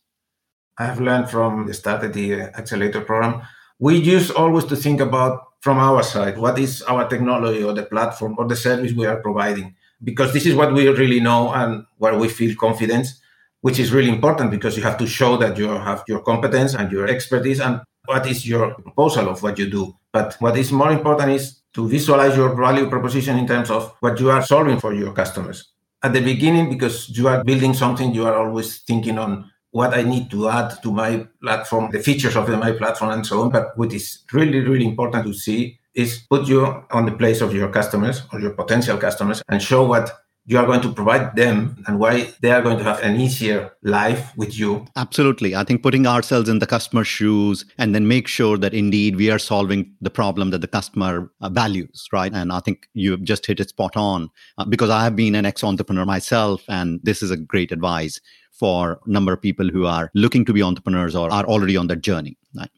I 0.80 0.86
have 0.86 1.00
learned 1.00 1.30
from 1.30 1.68
the 1.68 1.74
start 1.74 2.04
of 2.04 2.14
the 2.14 2.34
Accelerator 2.42 3.02
program. 3.02 3.42
We 3.80 3.98
used 3.98 4.32
always 4.32 4.66
to 4.66 4.76
think 4.76 5.00
about 5.00 5.44
from 5.62 5.78
our 5.78 6.04
side 6.04 6.38
what 6.38 6.58
is 6.60 6.82
our 6.84 7.08
technology 7.08 7.64
or 7.64 7.74
the 7.74 7.84
platform 7.84 8.36
or 8.38 8.48
the 8.48 8.56
service 8.56 8.94
we 8.94 9.06
are 9.06 9.22
providing 9.22 9.76
because 10.04 10.32
this 10.34 10.46
is 10.46 10.56
what 10.56 10.74
we 10.74 10.88
really 10.88 11.20
know 11.20 11.52
and 11.52 11.84
where 11.98 12.18
we 12.18 12.30
feel 12.30 12.56
confidence 12.56 13.20
which 13.62 13.80
is 13.80 13.92
really 13.92 14.10
important 14.10 14.52
because 14.52 14.78
you 14.78 14.84
have 14.84 14.98
to 14.98 15.08
show 15.08 15.36
that 15.38 15.58
you 15.58 15.68
have 15.68 16.04
your 16.08 16.22
competence 16.22 16.76
and 16.76 16.92
your 16.92 17.08
expertise 17.08 17.60
and 17.60 17.82
what 18.08 18.26
is 18.26 18.48
your 18.48 18.74
proposal 18.74 19.30
of 19.30 19.44
what 19.44 19.60
you 19.60 19.70
do. 19.70 19.96
But 20.12 20.36
what 20.40 20.58
is 20.58 20.72
more 20.72 20.92
important 20.92 21.32
is 21.32 21.62
to 21.74 21.88
visualize 21.88 22.36
your 22.36 22.56
value 22.56 22.90
proposition 22.90 23.38
in 23.38 23.46
terms 23.46 23.70
of 23.70 23.94
what 24.00 24.20
you 24.20 24.32
are 24.32 24.42
solving 24.42 24.80
for 24.80 24.94
your 24.94 25.14
customers. 25.14 25.72
At 26.02 26.14
the 26.14 26.22
beginning, 26.22 26.70
because 26.70 27.10
you 27.10 27.28
are 27.28 27.44
building 27.44 27.74
something, 27.74 28.14
you 28.14 28.26
are 28.26 28.36
always 28.36 28.80
thinking 28.80 29.20
on 29.20 29.52
what 29.72 29.94
I 29.94 30.04
need 30.04 30.32
to 30.32 30.50
add 30.50 30.82
to 30.82 30.92
my 30.92 31.28
platform, 31.42 31.92
the 31.92 32.00
features 32.00 32.36
of 32.36 32.50
my 32.50 32.72
platform, 32.72 33.12
and 33.12 33.26
so 33.26 33.42
on. 33.42 33.50
But 33.52 33.78
what 33.78 33.94
is 33.94 34.24
really, 34.32 34.60
really 34.60 34.86
important 34.86 35.26
to 35.26 35.34
see 35.34 35.80
is 35.94 36.26
put 36.30 36.48
you 36.48 36.66
on 36.92 37.06
the 37.06 37.12
place 37.12 37.42
of 37.42 37.54
your 37.54 37.70
customers 37.70 38.22
or 38.32 38.40
your 38.40 38.52
potential 38.52 38.98
customers 38.98 39.42
and 39.50 39.62
show 39.62 39.86
what 39.86 40.12
you 40.50 40.58
are 40.58 40.66
going 40.66 40.80
to 40.80 40.92
provide 40.92 41.36
them 41.36 41.84
and 41.86 42.00
why 42.00 42.34
they 42.40 42.52
are 42.52 42.62
going 42.62 42.78
to 42.78 42.84
have 42.84 43.00
an 43.02 43.20
easier 43.20 43.70
life 43.84 44.32
with 44.38 44.58
you. 44.58 44.86
Absolutely. 44.96 45.54
I 45.54 45.66
think 45.66 45.84
putting 45.84 46.08
ourselves 46.08 46.48
in 46.48 46.60
the 46.60 46.66
customer's 46.66 47.08
shoes 47.08 47.66
and 47.78 47.94
then 47.94 48.08
make 48.08 48.30
sure 48.30 48.58
that 48.58 48.74
indeed 48.74 49.18
we 49.18 49.30
are 49.30 49.40
solving 49.40 49.94
the 50.00 50.10
problem 50.10 50.52
that 50.52 50.62
the 50.62 50.68
customer 50.68 51.30
uh, 51.42 51.50
values, 51.50 52.08
right? 52.14 52.32
And 52.34 52.54
I 52.54 52.62
think 52.62 52.88
you've 52.94 53.24
just 53.24 53.46
hit 53.46 53.60
it 53.60 53.70
spot 53.70 53.98
on 53.98 54.30
uh, 54.58 54.64
because 54.64 54.90
I 54.90 55.04
have 55.04 55.18
been 55.18 55.36
an 55.36 55.46
ex 55.46 55.66
entrepreneur 55.66 56.06
myself, 56.06 56.64
and 56.70 57.02
this 57.04 57.22
is 57.22 57.30
a 57.30 57.38
great 57.38 57.74
advice 57.74 58.22
for 58.54 59.02
a 59.06 59.10
number 59.10 59.34
of 59.34 59.42
people 59.42 59.68
who 59.68 59.86
are 59.86 60.10
looking 60.16 60.46
to 60.46 60.54
be 60.54 60.64
entrepreneurs 60.64 61.14
or 61.14 61.30
are 61.32 61.46
already 61.46 61.76
on 61.76 61.88
that 61.88 62.02
journey. 62.02 62.38
Right? 62.56 62.72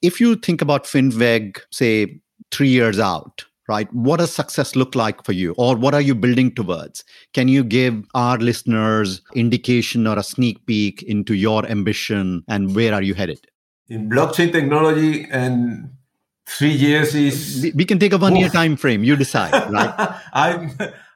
If 0.00 0.18
you 0.18 0.34
think 0.36 0.62
about 0.62 0.84
FinWeg, 0.84 1.60
say 1.70 2.20
three 2.50 2.70
years 2.70 2.98
out, 2.98 3.44
right? 3.72 3.92
What 3.92 4.18
does 4.18 4.32
success 4.32 4.76
look 4.76 4.94
like 4.94 5.24
for 5.24 5.32
you? 5.32 5.54
Or 5.56 5.76
what 5.76 5.94
are 5.94 6.00
you 6.00 6.14
building 6.14 6.54
towards? 6.54 7.04
Can 7.32 7.48
you 7.48 7.64
give 7.64 8.04
our 8.14 8.36
listeners 8.38 9.22
indication 9.34 10.06
or 10.06 10.18
a 10.18 10.22
sneak 10.22 10.64
peek 10.66 11.02
into 11.14 11.34
your 11.34 11.64
ambition 11.66 12.44
and 12.48 12.76
where 12.76 12.92
are 12.92 13.02
you 13.02 13.14
headed? 13.14 13.40
In 13.88 14.10
blockchain 14.10 14.52
technology 14.52 15.26
and 15.30 15.90
three 16.46 16.76
years 16.86 17.14
is 17.14 17.72
we 17.74 17.84
can 17.84 17.98
take 17.98 18.12
a 18.12 18.18
one 18.18 18.36
year 18.36 18.48
time 18.48 18.76
frame 18.76 19.04
you 19.04 19.14
decide 19.16 19.52
right 19.70 19.92
i 20.46 20.48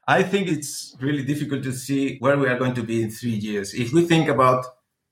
i 0.07 0.23
think 0.23 0.47
it's 0.47 0.95
really 1.01 1.23
difficult 1.31 1.61
to 1.61 1.73
see 1.73 2.17
where 2.19 2.37
we 2.37 2.47
are 2.47 2.57
going 2.57 2.73
to 2.73 2.85
be 2.91 3.03
in 3.03 3.11
three 3.11 3.37
years 3.47 3.73
if 3.73 3.91
we 3.91 4.05
think 4.05 4.29
about 4.29 4.65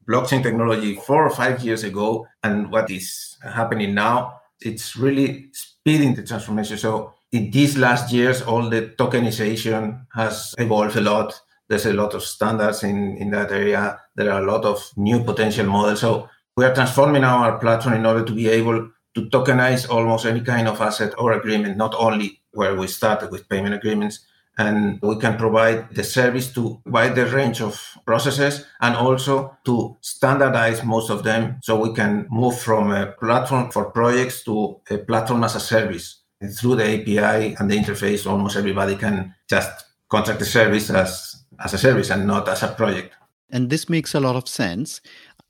blockchain 0.07 0.41
technology 0.41 0.95
four 0.95 1.21
or 1.27 1.33
five 1.41 1.59
years 1.67 1.83
ago 1.83 2.25
and 2.43 2.71
what 2.71 2.89
is 2.89 3.37
happening 3.59 3.93
now 3.93 4.39
it's 4.61 4.95
really 4.95 5.49
speeding 5.51 6.15
the 6.15 6.23
transformation 6.23 6.77
so 6.77 7.13
in 7.35 7.51
these 7.51 7.77
last 7.77 8.13
years, 8.13 8.41
all 8.41 8.69
the 8.69 8.93
tokenization 8.97 10.05
has 10.13 10.55
evolved 10.57 10.95
a 10.95 11.01
lot. 11.01 11.37
There's 11.67 11.85
a 11.85 11.91
lot 11.91 12.13
of 12.13 12.23
standards 12.23 12.81
in, 12.83 13.17
in 13.17 13.31
that 13.31 13.51
area. 13.51 13.99
There 14.15 14.31
are 14.31 14.41
a 14.41 14.45
lot 14.45 14.63
of 14.63 14.89
new 14.95 15.21
potential 15.21 15.65
models. 15.65 15.99
So 15.99 16.29
we 16.55 16.63
are 16.63 16.73
transforming 16.73 17.25
our 17.25 17.59
platform 17.59 17.95
in 17.95 18.05
order 18.05 18.23
to 18.23 18.33
be 18.33 18.47
able 18.47 18.89
to 19.15 19.21
tokenize 19.29 19.89
almost 19.89 20.25
any 20.25 20.41
kind 20.41 20.69
of 20.69 20.79
asset 20.79 21.13
or 21.17 21.33
agreement, 21.33 21.75
not 21.75 21.93
only 21.97 22.41
where 22.51 22.73
we 22.75 22.87
started 22.87 23.31
with 23.31 23.49
payment 23.49 23.75
agreements. 23.75 24.25
And 24.57 25.01
we 25.01 25.17
can 25.17 25.35
provide 25.35 25.93
the 25.93 26.05
service 26.05 26.53
to 26.53 26.81
wider 26.85 27.25
range 27.25 27.59
of 27.59 27.97
processes 28.05 28.65
and 28.79 28.95
also 28.95 29.57
to 29.65 29.97
standardize 29.99 30.85
most 30.85 31.09
of 31.09 31.23
them 31.23 31.59
so 31.61 31.77
we 31.77 31.93
can 31.93 32.27
move 32.31 32.57
from 32.57 32.91
a 32.91 33.07
platform 33.07 33.71
for 33.71 33.91
projects 33.91 34.45
to 34.45 34.79
a 34.89 34.97
platform 34.99 35.43
as 35.43 35.55
a 35.55 35.59
service 35.59 36.21
through 36.49 36.75
the 36.75 36.83
API 36.83 37.55
and 37.59 37.69
the 37.69 37.77
interface, 37.77 38.29
almost 38.29 38.55
everybody 38.55 38.95
can 38.95 39.33
just 39.49 39.85
contract 40.09 40.39
the 40.39 40.45
service 40.45 40.89
as, 40.89 41.43
as 41.63 41.73
a 41.73 41.77
service 41.77 42.09
and 42.09 42.27
not 42.27 42.47
as 42.47 42.63
a 42.63 42.69
project. 42.69 43.13
And 43.49 43.69
this 43.69 43.89
makes 43.89 44.13
a 44.13 44.19
lot 44.19 44.35
of 44.35 44.47
sense. 44.47 45.01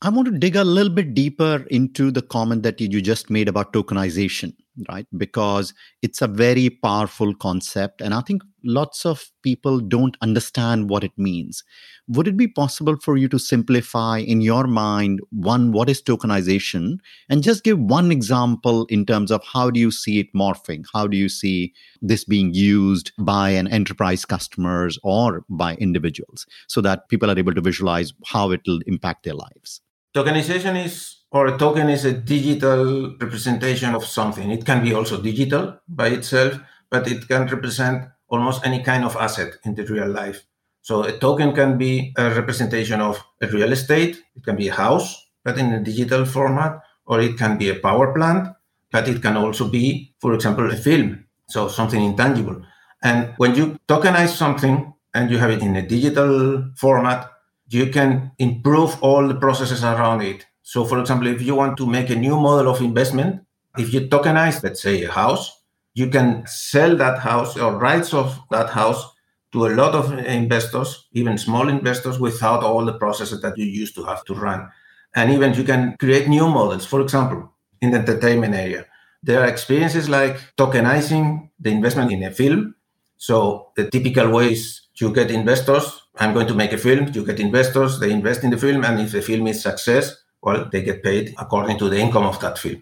I 0.02 0.10
want 0.10 0.28
to 0.28 0.38
dig 0.38 0.56
a 0.56 0.64
little 0.64 0.92
bit 0.92 1.14
deeper 1.14 1.66
into 1.72 2.12
the 2.12 2.22
comment 2.22 2.64
that 2.64 2.82
you 2.82 3.02
just 3.02 3.30
made 3.30 3.48
about 3.48 3.74
tokenization, 3.74 4.54
right? 4.90 5.08
Because 5.18 5.74
it's 6.02 6.22
a 6.22 6.28
very 6.28 6.70
powerful 6.70 7.34
concept. 7.36 8.02
And 8.02 8.14
I 8.14 8.22
think 8.22 8.44
lots 8.64 9.06
of 9.06 9.26
people 9.44 9.80
don't 9.80 10.18
understand 10.22 10.90
what 10.90 11.04
it 11.04 11.12
means. 11.18 11.64
Would 12.08 12.28
it 12.28 12.38
be 12.38 12.48
possible 12.48 12.98
for 13.02 13.18
you 13.18 13.28
to 13.30 13.40
simplify 13.40 14.20
in 14.20 14.42
your 14.42 14.68
mind, 14.68 15.22
one, 15.32 15.72
what 15.72 15.90
is 15.90 16.02
tokenization? 16.02 16.98
And 17.30 17.44
just 17.44 17.64
give 17.64 17.80
one 17.80 18.12
example 18.12 18.86
in 18.86 19.06
terms 19.06 19.32
of 19.32 19.44
how 19.44 19.70
do 19.70 19.80
you 19.80 19.92
see 19.92 20.20
it 20.20 20.34
morphing? 20.36 20.84
How 20.94 21.08
do 21.08 21.18
you 21.18 21.30
see 21.30 21.74
this 22.02 22.24
being 22.24 22.54
used 22.54 23.12
by 23.20 23.50
an 23.50 23.68
enterprise 23.68 24.26
customers 24.26 25.00
or 25.04 25.46
by 25.50 25.76
individuals 25.76 26.46
so 26.68 26.82
that 26.82 27.10
people 27.10 27.30
are 27.30 27.40
able 27.40 27.54
to 27.54 27.62
visualize 27.62 28.14
how 28.26 28.52
it 28.52 28.62
will 28.68 28.80
impact 28.88 29.24
their 29.24 29.36
lives? 29.36 29.82
Tokenization 30.16 30.82
is, 30.82 31.18
or 31.30 31.48
a 31.48 31.58
token 31.58 31.90
is 31.90 32.06
a 32.06 32.14
digital 32.14 33.18
representation 33.20 33.94
of 33.94 34.06
something. 34.06 34.50
It 34.50 34.66
can 34.66 34.82
be 34.82 34.94
also 34.94 35.22
digital 35.22 35.78
by 35.90 36.08
itself, 36.08 36.58
but 36.90 37.06
it 37.12 37.28
can 37.28 37.48
represent 37.48 38.08
almost 38.30 38.66
any 38.66 38.82
kind 38.82 39.04
of 39.04 39.18
asset 39.18 39.56
in 39.66 39.76
the 39.76 39.84
real 39.84 40.08
life. 40.08 40.46
So 40.82 41.04
a 41.04 41.12
token 41.18 41.54
can 41.54 41.78
be 41.78 42.14
a 42.18 42.30
representation 42.30 43.02
of 43.02 43.22
a 43.42 43.48
real 43.48 43.74
estate. 43.74 44.24
It 44.38 44.46
can 44.46 44.56
be 44.56 44.70
a 44.70 44.74
house, 44.74 45.22
but 45.44 45.58
in 45.58 45.74
a 45.74 45.84
digital 45.84 46.24
format, 46.24 46.80
or 47.06 47.20
it 47.20 47.38
can 47.38 47.58
be 47.58 47.68
a 47.68 47.76
power 47.76 48.14
plant, 48.14 48.48
but 48.92 49.10
it 49.10 49.22
can 49.22 49.36
also 49.36 49.68
be, 49.68 50.14
for 50.22 50.34
example, 50.34 50.72
a 50.72 50.78
film. 50.78 51.26
So 51.50 51.68
something 51.68 52.02
intangible. 52.02 52.62
And 53.04 53.34
when 53.36 53.54
you 53.56 53.78
tokenize 53.90 54.30
something 54.30 54.94
and 55.14 55.30
you 55.30 55.40
have 55.40 55.52
it 55.52 55.62
in 55.62 55.76
a 55.76 55.86
digital 55.86 56.72
format, 56.78 57.30
you 57.70 57.88
can 57.88 58.32
improve 58.38 59.02
all 59.02 59.28
the 59.28 59.36
processes 59.36 59.84
around 59.84 60.22
it. 60.22 60.46
So, 60.62 60.86
for 60.86 61.00
example, 61.00 61.28
if 61.28 61.42
you 61.42 61.56
want 61.56 61.78
to 61.78 61.86
make 61.88 62.10
a 62.10 62.16
new 62.16 62.36
model 62.36 62.72
of 62.72 62.82
investment, 62.82 63.44
if 63.78 63.94
you 63.94 64.02
tokenize, 64.02 64.64
let's 64.64 64.82
say, 64.82 65.04
a 65.04 65.12
house, 65.12 65.64
you 65.94 66.10
can 66.10 66.44
sell 66.48 66.96
that 66.98 67.20
house 67.20 67.58
or 67.58 67.78
rights 67.78 68.14
of 68.14 68.40
that 68.52 68.70
house 68.70 69.06
to 69.52 69.68
a 69.68 69.74
lot 69.74 69.96
of 69.96 70.12
investors, 70.20 71.08
even 71.14 71.38
small 71.38 71.70
investors, 71.70 72.20
without 72.20 72.64
all 72.64 72.84
the 72.84 72.94
processes 72.94 73.42
that 73.42 73.58
you 73.58 73.66
used 73.66 73.96
to 73.96 74.04
have 74.04 74.24
to 74.26 74.34
run. 74.34 74.70
And 75.16 75.32
even 75.32 75.54
you 75.54 75.64
can 75.64 75.96
create 75.98 76.28
new 76.28 76.48
models. 76.48 76.86
For 76.86 77.00
example, 77.00 77.54
in 77.82 77.92
the 77.92 78.00
entertainment 78.00 78.54
area, 78.54 78.86
there 79.24 79.42
are 79.42 79.48
experiences 79.48 80.10
like 80.10 80.38
tokenizing 80.58 81.50
the 81.60 81.72
investment 81.72 82.12
in 82.12 82.24
a 82.24 82.32
film. 82.32 82.76
So 83.18 83.72
the 83.78 83.90
typical 83.90 84.30
way 84.30 84.52
is 84.52 84.82
you 84.96 85.14
get 85.14 85.32
investors. 85.32 86.02
I'm 86.18 86.34
going 86.34 86.48
to 86.48 86.54
make 86.54 86.72
a 86.72 86.78
film. 86.78 87.12
You 87.14 87.26
get 87.26 87.40
investors. 87.40 88.00
They 88.00 88.12
invest 88.12 88.44
in 88.44 88.52
the 88.52 88.58
film, 88.58 88.84
and 88.86 89.00
if 89.00 89.12
the 89.12 89.22
film 89.22 89.48
is 89.48 89.62
success, 89.62 90.16
well, 90.42 90.70
they 90.72 90.82
get 90.82 91.04
paid 91.04 91.34
according 91.38 91.78
to 91.80 91.90
the 91.90 91.98
income 91.98 92.26
of 92.26 92.40
that 92.40 92.58
film. 92.58 92.82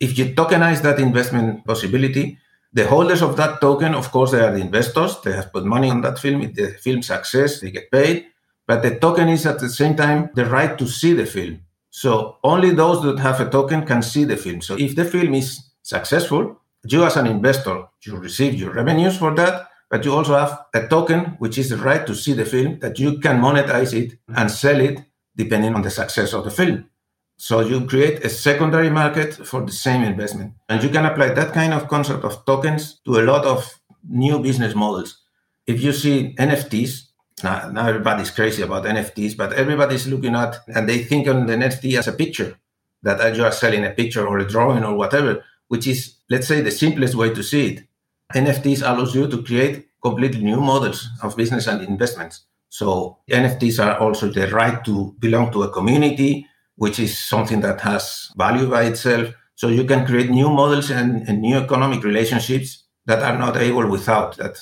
If 0.00 0.18
you 0.18 0.34
tokenize 0.34 0.82
that 0.82 0.98
investment 0.98 1.64
possibility, 1.64 2.38
the 2.72 2.86
holders 2.88 3.22
of 3.22 3.36
that 3.36 3.60
token, 3.60 3.94
of 3.94 4.10
course, 4.10 4.32
they 4.32 4.40
are 4.40 4.52
the 4.52 4.60
investors. 4.60 5.20
They 5.20 5.32
have 5.32 5.52
put 5.52 5.64
money 5.64 5.90
on 5.90 6.00
that 6.02 6.18
film. 6.18 6.42
If 6.42 6.54
the 6.54 6.68
film 6.72 7.02
success, 7.02 7.60
they 7.60 7.70
get 7.70 7.90
paid. 7.90 8.26
But 8.66 8.82
the 8.82 8.98
token 8.98 9.28
is 9.28 9.46
at 9.46 9.60
the 9.60 9.68
same 9.68 9.94
time 9.94 10.30
the 10.34 10.46
right 10.46 10.76
to 10.78 10.88
see 10.88 11.12
the 11.12 11.26
film. 11.26 11.60
So 11.90 12.38
only 12.42 12.70
those 12.72 13.02
that 13.02 13.20
have 13.20 13.40
a 13.40 13.48
token 13.48 13.86
can 13.86 14.02
see 14.02 14.24
the 14.24 14.36
film. 14.36 14.60
So 14.60 14.76
if 14.76 14.96
the 14.96 15.04
film 15.04 15.34
is 15.34 15.60
successful, 15.82 16.60
you 16.84 17.04
as 17.04 17.16
an 17.16 17.28
investor, 17.28 17.84
you 18.02 18.16
receive 18.16 18.54
your 18.54 18.72
revenues 18.72 19.16
for 19.16 19.32
that 19.36 19.68
but 19.94 20.04
you 20.04 20.12
also 20.12 20.36
have 20.36 20.66
a 20.74 20.88
token, 20.88 21.36
which 21.38 21.56
is 21.56 21.70
the 21.70 21.76
right 21.76 22.04
to 22.04 22.16
see 22.16 22.32
the 22.32 22.44
film, 22.44 22.80
that 22.80 22.98
you 22.98 23.20
can 23.20 23.40
monetize 23.40 23.94
it 23.94 24.18
and 24.26 24.50
sell 24.50 24.80
it 24.80 24.98
depending 25.36 25.72
on 25.72 25.82
the 25.82 25.90
success 25.90 26.32
of 26.32 26.42
the 26.42 26.50
film. 26.50 26.90
So 27.36 27.60
you 27.60 27.86
create 27.86 28.24
a 28.24 28.28
secondary 28.28 28.90
market 28.90 29.34
for 29.34 29.64
the 29.64 29.70
same 29.70 30.02
investment. 30.02 30.54
And 30.68 30.82
you 30.82 30.88
can 30.88 31.04
apply 31.04 31.28
that 31.34 31.52
kind 31.52 31.72
of 31.72 31.86
concept 31.86 32.24
of 32.24 32.44
tokens 32.44 33.02
to 33.04 33.20
a 33.20 33.22
lot 33.22 33.44
of 33.44 33.72
new 34.02 34.40
business 34.40 34.74
models. 34.74 35.22
If 35.64 35.80
you 35.80 35.92
see 35.92 36.34
NFTs, 36.40 37.10
now, 37.44 37.70
now 37.70 37.86
everybody's 37.86 38.32
crazy 38.32 38.62
about 38.62 38.86
NFTs, 38.86 39.36
but 39.36 39.52
everybody's 39.52 40.08
looking 40.08 40.34
at 40.34 40.56
and 40.74 40.88
they 40.88 41.04
think 41.04 41.28
on 41.28 41.46
the 41.46 41.54
NFT 41.54 41.96
as 41.96 42.08
a 42.08 42.12
picture, 42.12 42.58
that 43.04 43.36
you 43.36 43.44
are 43.44 43.52
selling 43.52 43.84
a 43.84 43.90
picture 43.90 44.26
or 44.26 44.40
a 44.40 44.44
drawing 44.44 44.82
or 44.82 44.96
whatever, 44.96 45.44
which 45.68 45.86
is, 45.86 46.16
let's 46.28 46.48
say, 46.48 46.60
the 46.62 46.72
simplest 46.72 47.14
way 47.14 47.32
to 47.32 47.44
see 47.44 47.74
it. 47.74 47.84
NFTs 48.32 48.80
allows 48.82 49.14
you 49.14 49.28
to 49.28 49.42
create 49.42 49.88
completely 50.02 50.42
new 50.42 50.60
models 50.60 51.08
of 51.22 51.36
business 51.36 51.66
and 51.66 51.82
investments. 51.82 52.46
So 52.68 53.18
NFTs 53.30 53.84
are 53.84 53.98
also 53.98 54.28
the 54.28 54.48
right 54.48 54.84
to 54.84 55.14
belong 55.18 55.52
to 55.52 55.62
a 55.62 55.70
community, 55.70 56.46
which 56.76 56.98
is 56.98 57.18
something 57.18 57.60
that 57.60 57.80
has 57.82 58.30
value 58.36 58.68
by 58.68 58.84
itself. 58.84 59.28
So 59.54 59.68
you 59.68 59.84
can 59.84 60.06
create 60.06 60.30
new 60.30 60.50
models 60.50 60.90
and, 60.90 61.28
and 61.28 61.40
new 61.40 61.56
economic 61.56 62.02
relationships 62.02 62.84
that 63.06 63.22
are 63.22 63.38
not 63.38 63.56
able 63.56 63.88
without 63.88 64.36
that 64.38 64.58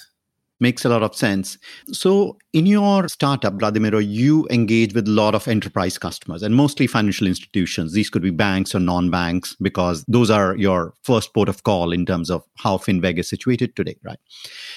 Makes 0.62 0.84
a 0.84 0.88
lot 0.88 1.02
of 1.02 1.16
sense. 1.16 1.58
So, 1.90 2.38
in 2.52 2.66
your 2.66 3.08
startup, 3.08 3.54
Vladimiro, 3.54 4.00
you 4.00 4.46
engage 4.48 4.94
with 4.94 5.08
a 5.08 5.10
lot 5.10 5.34
of 5.34 5.48
enterprise 5.48 5.98
customers 5.98 6.40
and 6.40 6.54
mostly 6.54 6.86
financial 6.86 7.26
institutions. 7.26 7.94
These 7.94 8.10
could 8.10 8.22
be 8.22 8.30
banks 8.30 8.72
or 8.72 8.78
non 8.78 9.10
banks 9.10 9.56
because 9.60 10.04
those 10.06 10.30
are 10.30 10.54
your 10.56 10.94
first 11.02 11.34
port 11.34 11.48
of 11.48 11.64
call 11.64 11.90
in 11.90 12.06
terms 12.06 12.30
of 12.30 12.44
how 12.58 12.76
FinWeg 12.78 13.18
is 13.18 13.28
situated 13.28 13.74
today, 13.74 13.96
right? 14.04 14.20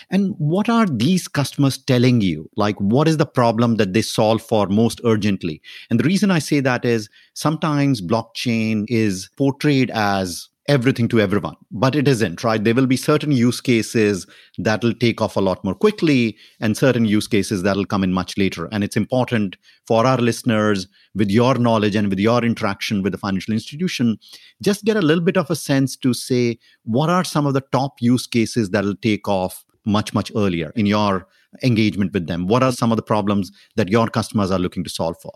And 0.10 0.34
what 0.40 0.70
are 0.70 0.88
these 0.88 1.28
customers 1.28 1.78
telling 1.78 2.20
you? 2.20 2.50
Like, 2.56 2.78
what 2.80 3.08
is 3.08 3.18
the 3.18 3.28
problem 3.28 3.76
that 3.76 3.94
they 3.94 4.02
solve 4.02 4.42
for 4.42 4.66
most 4.66 5.00
urgently? 5.06 5.62
And 5.92 6.00
the 6.00 6.06
reason 6.06 6.32
I 6.32 6.40
say 6.40 6.62
that 6.62 6.84
is 6.84 7.10
sometimes 7.36 8.02
blockchain 8.02 8.86
is 8.88 9.30
portrayed 9.38 9.92
as 9.92 10.50
everything 10.68 11.08
to 11.08 11.20
everyone 11.20 11.56
but 11.72 11.96
it 11.96 12.08
isn't 12.08 12.44
right 12.44 12.64
there 12.64 12.74
will 12.74 12.88
be 12.88 12.98
certain 12.98 13.32
use 13.32 13.62
cases 13.62 14.26
that 14.58 14.84
will 14.84 14.94
take 14.96 15.22
off 15.22 15.36
a 15.36 15.40
lot 15.42 15.64
more 15.64 15.76
quickly 15.76 16.36
and 16.60 16.76
certain 16.76 17.06
use 17.06 17.28
cases 17.28 17.62
that 17.62 17.76
will 17.76 17.86
come 17.86 18.04
in 18.04 18.12
much 18.12 18.36
later 18.38 18.68
and 18.72 18.84
it's 18.84 18.98
important 18.98 19.58
for 19.86 20.08
our 20.08 20.18
listeners 20.18 20.88
with 21.14 21.30
your 21.30 21.56
knowledge 21.56 21.96
and 21.96 22.10
with 22.10 22.20
your 22.20 22.44
interaction 22.44 23.04
with 23.04 23.12
the 23.12 23.18
financial 23.18 23.54
institution 23.54 24.18
just 24.62 24.84
get 24.86 24.98
a 24.98 25.02
little 25.02 25.24
bit 25.24 25.38
of 25.38 25.50
a 25.52 25.56
sense 25.56 25.96
to 25.96 26.14
say 26.14 26.58
what 26.84 27.10
are 27.10 27.24
some 27.24 27.46
of 27.46 27.54
the 27.54 27.62
top 27.72 28.02
use 28.02 28.26
cases 28.26 28.72
that 28.72 28.84
will 28.84 28.96
take 28.96 29.28
off 29.28 29.64
much 29.86 30.14
much 30.16 30.32
earlier 30.36 30.72
in 30.76 30.88
your 30.88 31.28
engagement 31.64 32.14
with 32.14 32.28
them? 32.28 32.48
What 32.48 32.64
are 32.64 32.72
some 32.72 32.92
of 32.92 32.98
the 32.98 33.04
problems 33.04 33.52
that 33.76 33.90
your 33.90 34.08
customers 34.08 34.52
are 34.52 34.60
looking 34.60 34.84
to 34.84 34.90
solve 34.90 35.18
for? 35.22 35.34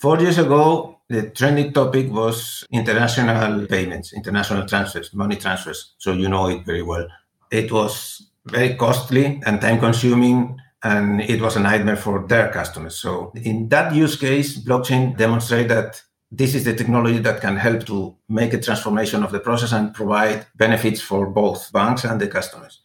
Four 0.00 0.18
years 0.18 0.38
ago, 0.38 0.98
the 1.10 1.28
trending 1.28 1.74
topic 1.74 2.10
was 2.10 2.64
international 2.72 3.66
payments, 3.66 4.14
international 4.14 4.66
transfers, 4.66 5.12
money 5.12 5.36
transfers. 5.36 5.92
So 5.98 6.12
you 6.12 6.26
know 6.26 6.48
it 6.48 6.64
very 6.64 6.80
well. 6.80 7.06
It 7.50 7.70
was 7.70 8.30
very 8.46 8.76
costly 8.76 9.42
and 9.44 9.60
time 9.60 9.78
consuming, 9.78 10.58
and 10.82 11.20
it 11.20 11.42
was 11.42 11.56
a 11.56 11.60
nightmare 11.60 11.96
for 11.96 12.26
their 12.26 12.48
customers. 12.50 12.96
So 12.96 13.30
in 13.34 13.68
that 13.68 13.94
use 13.94 14.16
case, 14.16 14.58
blockchain 14.64 15.18
demonstrated 15.18 15.68
that 15.68 16.02
this 16.30 16.54
is 16.54 16.64
the 16.64 16.72
technology 16.72 17.18
that 17.18 17.42
can 17.42 17.58
help 17.58 17.84
to 17.84 18.16
make 18.26 18.54
a 18.54 18.60
transformation 18.60 19.22
of 19.22 19.32
the 19.32 19.40
process 19.40 19.72
and 19.72 19.92
provide 19.92 20.46
benefits 20.56 21.02
for 21.02 21.28
both 21.28 21.70
banks 21.74 22.04
and 22.04 22.18
the 22.18 22.26
customers. 22.26 22.80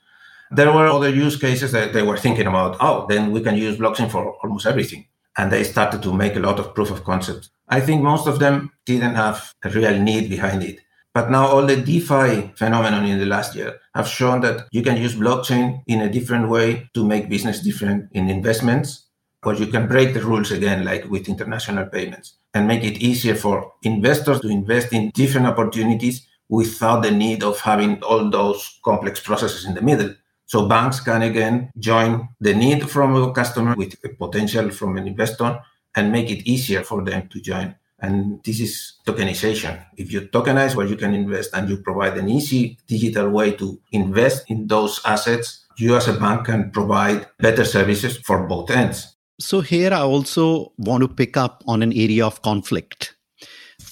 There 0.51 0.73
were 0.73 0.87
other 0.87 1.11
use 1.11 1.37
cases 1.37 1.71
that 1.71 1.93
they 1.93 2.01
were 2.01 2.17
thinking 2.17 2.47
about. 2.47 2.75
Oh, 2.81 3.05
then 3.07 3.31
we 3.31 3.39
can 3.39 3.55
use 3.55 3.77
blockchain 3.77 4.11
for 4.11 4.35
almost 4.43 4.65
everything. 4.65 5.05
And 5.37 5.51
they 5.51 5.63
started 5.63 6.01
to 6.03 6.13
make 6.13 6.35
a 6.35 6.39
lot 6.39 6.59
of 6.59 6.73
proof 6.73 6.91
of 6.91 7.03
concept. 7.03 7.49
I 7.67 7.81
think 7.81 8.01
most 8.01 8.27
of 8.27 8.39
them 8.39 8.71
didn't 8.85 9.15
have 9.15 9.53
a 9.63 9.69
real 9.69 9.99
need 9.99 10.29
behind 10.29 10.63
it. 10.63 10.79
But 11.13 11.31
now 11.31 11.47
all 11.47 11.65
the 11.65 11.77
DeFi 11.77 12.51
phenomenon 12.55 13.05
in 13.05 13.19
the 13.19 13.25
last 13.25 13.55
year 13.55 13.79
have 13.95 14.07
shown 14.07 14.41
that 14.41 14.67
you 14.71 14.81
can 14.81 14.97
use 14.97 15.15
blockchain 15.15 15.81
in 15.87 16.01
a 16.01 16.09
different 16.09 16.49
way 16.49 16.89
to 16.93 17.05
make 17.05 17.29
business 17.29 17.61
different 17.61 18.09
in 18.11 18.29
investments, 18.29 19.07
or 19.43 19.53
you 19.53 19.67
can 19.67 19.87
break 19.87 20.13
the 20.13 20.21
rules 20.21 20.51
again, 20.51 20.83
like 20.83 21.05
with 21.09 21.29
international 21.29 21.85
payments, 21.85 22.35
and 22.53 22.67
make 22.67 22.83
it 22.83 23.01
easier 23.01 23.33
for 23.33 23.71
investors 23.83 24.41
to 24.41 24.49
invest 24.49 24.91
in 24.91 25.11
different 25.15 25.47
opportunities 25.47 26.27
without 26.49 27.01
the 27.01 27.11
need 27.11 27.43
of 27.43 27.61
having 27.61 28.03
all 28.03 28.29
those 28.29 28.79
complex 28.83 29.19
processes 29.19 29.65
in 29.65 29.73
the 29.73 29.81
middle. 29.81 30.13
So 30.45 30.67
banks 30.67 30.99
can 30.99 31.21
again 31.23 31.71
join 31.77 32.29
the 32.39 32.53
need 32.53 32.89
from 32.89 33.15
a 33.15 33.33
customer 33.33 33.75
with 33.75 33.95
a 34.03 34.09
potential 34.09 34.69
from 34.69 34.97
an 34.97 35.07
investor 35.07 35.59
and 35.95 36.11
make 36.11 36.29
it 36.29 36.47
easier 36.47 36.83
for 36.83 37.03
them 37.03 37.27
to 37.29 37.41
join. 37.41 37.75
And 37.99 38.43
this 38.43 38.59
is 38.59 38.93
tokenization. 39.07 39.83
If 39.97 40.11
you 40.11 40.21
tokenize 40.21 40.75
where 40.75 40.85
you 40.85 40.97
can 40.97 41.13
invest 41.13 41.51
and 41.53 41.69
you 41.69 41.77
provide 41.77 42.17
an 42.17 42.29
easy 42.29 42.77
digital 42.87 43.29
way 43.29 43.53
to 43.53 43.79
invest 43.91 44.49
in 44.49 44.67
those 44.67 45.01
assets, 45.05 45.65
you 45.77 45.95
as 45.95 46.07
a 46.07 46.13
bank 46.13 46.45
can 46.45 46.71
provide 46.71 47.27
better 47.39 47.65
services 47.65 48.17
for 48.17 48.45
both 48.45 48.69
ends. 48.69 49.15
So, 49.39 49.59
here 49.59 49.93
I 49.93 49.99
also 49.99 50.71
want 50.77 51.01
to 51.01 51.09
pick 51.09 51.35
up 51.35 51.63
on 51.67 51.81
an 51.83 51.91
area 51.91 52.25
of 52.25 52.41
conflict 52.41 53.15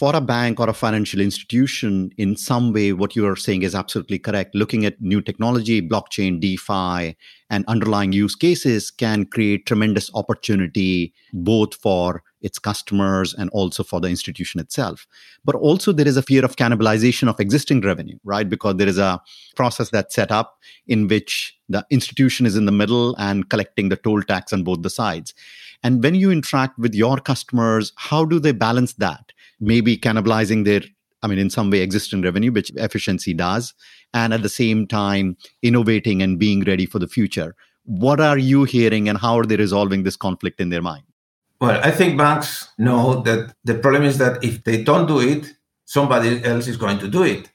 for 0.03 0.17
a 0.17 0.19
bank 0.19 0.60
or 0.60 0.69
a 0.69 0.74
financial 0.74 1.22
institution, 1.22 2.12
in 2.17 2.36
some 2.36 2.74
way, 2.74 2.91
what 2.91 3.15
you 3.15 3.25
are 3.25 3.38
saying 3.38 3.63
is 3.63 3.74
absolutely 3.74 4.19
correct. 4.19 4.53
Looking 4.53 4.83
at 4.83 5.01
new 5.01 5.22
technology, 5.22 5.81
blockchain, 5.81 6.41
DeFi, 6.41 7.15
and 7.50 7.63
underlying 7.69 8.12
use 8.12 8.36
cases 8.36 8.91
can 8.91 9.25
create 9.25 9.65
tremendous 9.65 10.12
opportunity 10.13 11.13
both 11.31 11.75
for 11.75 12.22
its 12.41 12.60
customers 12.60 13.33
and 13.33 13.50
also 13.51 13.81
for 13.81 14.01
the 14.01 14.10
institution 14.10 14.60
itself. 14.60 15.07
But 15.45 15.55
also, 15.55 15.93
there 15.93 16.05
is 16.05 16.17
a 16.17 16.22
fear 16.22 16.43
of 16.43 16.57
cannibalization 16.57 17.29
of 17.29 17.39
existing 17.39 17.79
revenue, 17.79 18.17
right? 18.25 18.50
Because 18.50 18.75
there 18.75 18.89
is 18.89 18.98
a 18.98 19.22
process 19.55 19.89
that's 19.89 20.13
set 20.13 20.33
up 20.33 20.57
in 20.86 21.07
which 21.07 21.57
the 21.69 21.86
institution 21.89 22.45
is 22.45 22.57
in 22.57 22.65
the 22.65 22.74
middle 22.74 23.15
and 23.17 23.50
collecting 23.50 23.88
the 23.88 23.95
toll 23.95 24.22
tax 24.22 24.51
on 24.51 24.65
both 24.65 24.81
the 24.81 24.89
sides. 24.89 25.33
And 25.81 26.03
when 26.03 26.15
you 26.15 26.29
interact 26.29 26.77
with 26.77 26.93
your 26.93 27.17
customers, 27.17 27.93
how 27.95 28.25
do 28.25 28.39
they 28.39 28.51
balance 28.51 28.93
that? 28.95 29.33
Maybe 29.63 29.98
cannibalizing 29.98 30.65
their 30.65 30.82
I 31.24 31.27
mean, 31.27 31.39
in 31.39 31.50
some 31.50 31.72
way, 31.72 31.79
existing 31.79 32.22
revenue, 32.22 32.51
which 32.51 32.70
efficiency 32.75 33.34
does, 33.34 33.74
and 34.13 34.34
at 34.34 34.43
the 34.43 34.50
same 34.50 34.86
time, 34.86 35.38
innovating 35.62 36.22
and 36.22 36.38
being 36.38 36.65
ready 36.65 36.86
for 36.86 37.00
the 37.00 37.08
future. 37.08 37.55
What 37.86 38.20
are 38.20 38.38
you 38.38 38.65
hearing, 38.65 39.08
and 39.08 39.17
how 39.17 39.39
are 39.39 39.46
they 39.46 39.55
resolving 39.55 40.03
this 40.03 40.17
conflict 40.17 40.60
in 40.60 40.70
their 40.70 40.82
mind? 40.82 41.03
Well, 41.62 41.79
I 41.82 41.91
think 41.91 42.17
banks 42.17 42.67
know 42.77 43.22
that 43.22 43.55
the 43.63 43.75
problem 43.75 44.03
is 44.03 44.17
that 44.17 44.43
if 44.43 44.65
they 44.65 44.84
don't 44.84 45.08
do 45.08 45.21
it, 45.21 45.54
somebody 45.86 46.43
else 46.43 46.67
is 46.67 46.76
going 46.76 46.99
to 46.99 47.08
do 47.08 47.23
it. 47.23 47.49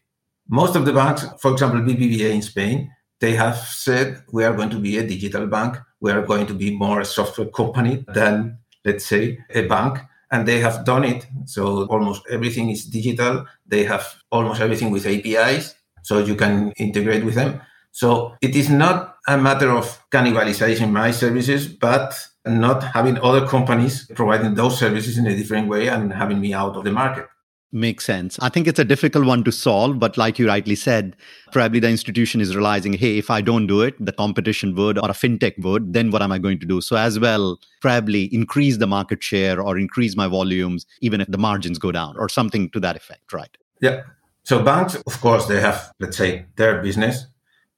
Most 0.48 0.74
of 0.74 0.86
the 0.86 0.94
banks, 0.94 1.26
for 1.38 1.52
example, 1.52 1.80
BBVA 1.80 2.30
in 2.30 2.40
Spain, 2.40 2.90
they 3.20 3.34
have 3.34 3.56
said 3.58 4.22
we 4.32 4.44
are 4.44 4.54
going 4.54 4.70
to 4.70 4.78
be 4.78 4.96
a 4.96 5.06
digital 5.06 5.46
bank. 5.46 5.76
We 6.00 6.10
are 6.10 6.22
going 6.22 6.46
to 6.46 6.54
be 6.54 6.74
more 6.74 7.00
a 7.00 7.04
software 7.04 7.48
company 7.48 8.06
than, 8.14 8.58
let's 8.82 9.04
say, 9.04 9.40
a 9.50 9.66
bank 9.66 9.98
and 10.30 10.46
they 10.46 10.60
have 10.60 10.84
done 10.84 11.04
it. 11.04 11.26
So 11.46 11.86
almost 11.86 12.22
everything 12.30 12.70
is 12.70 12.84
digital. 12.84 13.46
They 13.66 13.84
have 13.84 14.06
almost 14.30 14.60
everything 14.60 14.90
with 14.90 15.06
APIs, 15.06 15.74
so 16.02 16.18
you 16.18 16.34
can 16.34 16.72
integrate 16.72 17.24
with 17.24 17.34
them. 17.34 17.60
So 17.92 18.36
it 18.40 18.54
is 18.54 18.70
not 18.70 19.16
a 19.26 19.36
matter 19.36 19.70
of 19.70 20.00
cannibalizing 20.10 20.90
my 20.90 21.10
services, 21.10 21.66
but 21.66 22.14
not 22.46 22.82
having 22.82 23.18
other 23.18 23.46
companies 23.46 24.10
providing 24.14 24.54
those 24.54 24.78
services 24.78 25.18
in 25.18 25.26
a 25.26 25.36
different 25.36 25.68
way 25.68 25.88
and 25.88 26.12
having 26.12 26.40
me 26.40 26.54
out 26.54 26.76
of 26.76 26.84
the 26.84 26.92
market. 26.92 27.26
Makes 27.70 28.06
sense. 28.06 28.38
I 28.40 28.48
think 28.48 28.66
it's 28.66 28.78
a 28.78 28.84
difficult 28.84 29.26
one 29.26 29.44
to 29.44 29.52
solve, 29.52 29.98
but 29.98 30.16
like 30.16 30.38
you 30.38 30.48
rightly 30.48 30.74
said, 30.74 31.14
probably 31.52 31.80
the 31.80 31.90
institution 31.90 32.40
is 32.40 32.56
realizing, 32.56 32.94
hey, 32.94 33.18
if 33.18 33.30
I 33.30 33.42
don't 33.42 33.66
do 33.66 33.82
it, 33.82 33.94
the 34.02 34.12
competition 34.12 34.74
would 34.76 34.96
or 34.96 35.10
a 35.10 35.12
fintech 35.12 35.62
would, 35.62 35.92
then 35.92 36.10
what 36.10 36.22
am 36.22 36.32
I 36.32 36.38
going 36.38 36.58
to 36.60 36.66
do? 36.66 36.80
So, 36.80 36.96
as 36.96 37.20
well, 37.20 37.60
probably 37.82 38.34
increase 38.34 38.78
the 38.78 38.86
market 38.86 39.22
share 39.22 39.60
or 39.60 39.76
increase 39.76 40.16
my 40.16 40.26
volumes, 40.28 40.86
even 41.02 41.20
if 41.20 41.28
the 41.28 41.36
margins 41.36 41.78
go 41.78 41.92
down 41.92 42.16
or 42.16 42.30
something 42.30 42.70
to 42.70 42.80
that 42.80 42.96
effect, 42.96 43.34
right? 43.34 43.54
Yeah. 43.82 44.00
So, 44.44 44.62
banks, 44.62 44.94
of 44.94 45.20
course, 45.20 45.44
they 45.44 45.60
have, 45.60 45.92
let's 46.00 46.16
say, 46.16 46.46
their 46.56 46.80
business, 46.80 47.26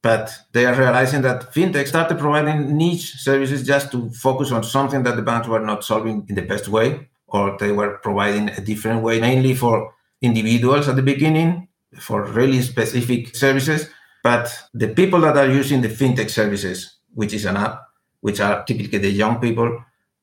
but 0.02 0.32
they 0.52 0.66
are 0.66 0.74
realizing 0.76 1.22
that 1.22 1.52
fintech 1.52 1.88
started 1.88 2.16
providing 2.16 2.76
niche 2.76 3.14
services 3.16 3.66
just 3.66 3.90
to 3.90 4.08
focus 4.10 4.52
on 4.52 4.62
something 4.62 5.02
that 5.02 5.16
the 5.16 5.22
banks 5.22 5.48
were 5.48 5.58
not 5.58 5.82
solving 5.82 6.26
in 6.28 6.36
the 6.36 6.42
best 6.42 6.68
way 6.68 7.08
or 7.30 7.56
they 7.58 7.72
were 7.72 7.98
providing 7.98 8.50
a 8.50 8.60
different 8.60 9.02
way, 9.02 9.20
mainly 9.20 9.54
for 9.54 9.94
individuals 10.20 10.88
at 10.88 10.96
the 10.96 11.02
beginning, 11.02 11.68
for 11.98 12.24
really 12.24 12.60
specific 12.60 13.34
services. 13.34 13.88
But 14.22 14.52
the 14.74 14.88
people 14.88 15.20
that 15.22 15.36
are 15.36 15.50
using 15.50 15.80
the 15.80 15.88
fintech 15.88 16.30
services, 16.30 16.98
which 17.14 17.32
is 17.32 17.44
an 17.44 17.56
app, 17.56 17.80
which 18.20 18.40
are 18.40 18.64
typically 18.64 18.98
the 18.98 19.10
young 19.10 19.40
people, 19.40 19.82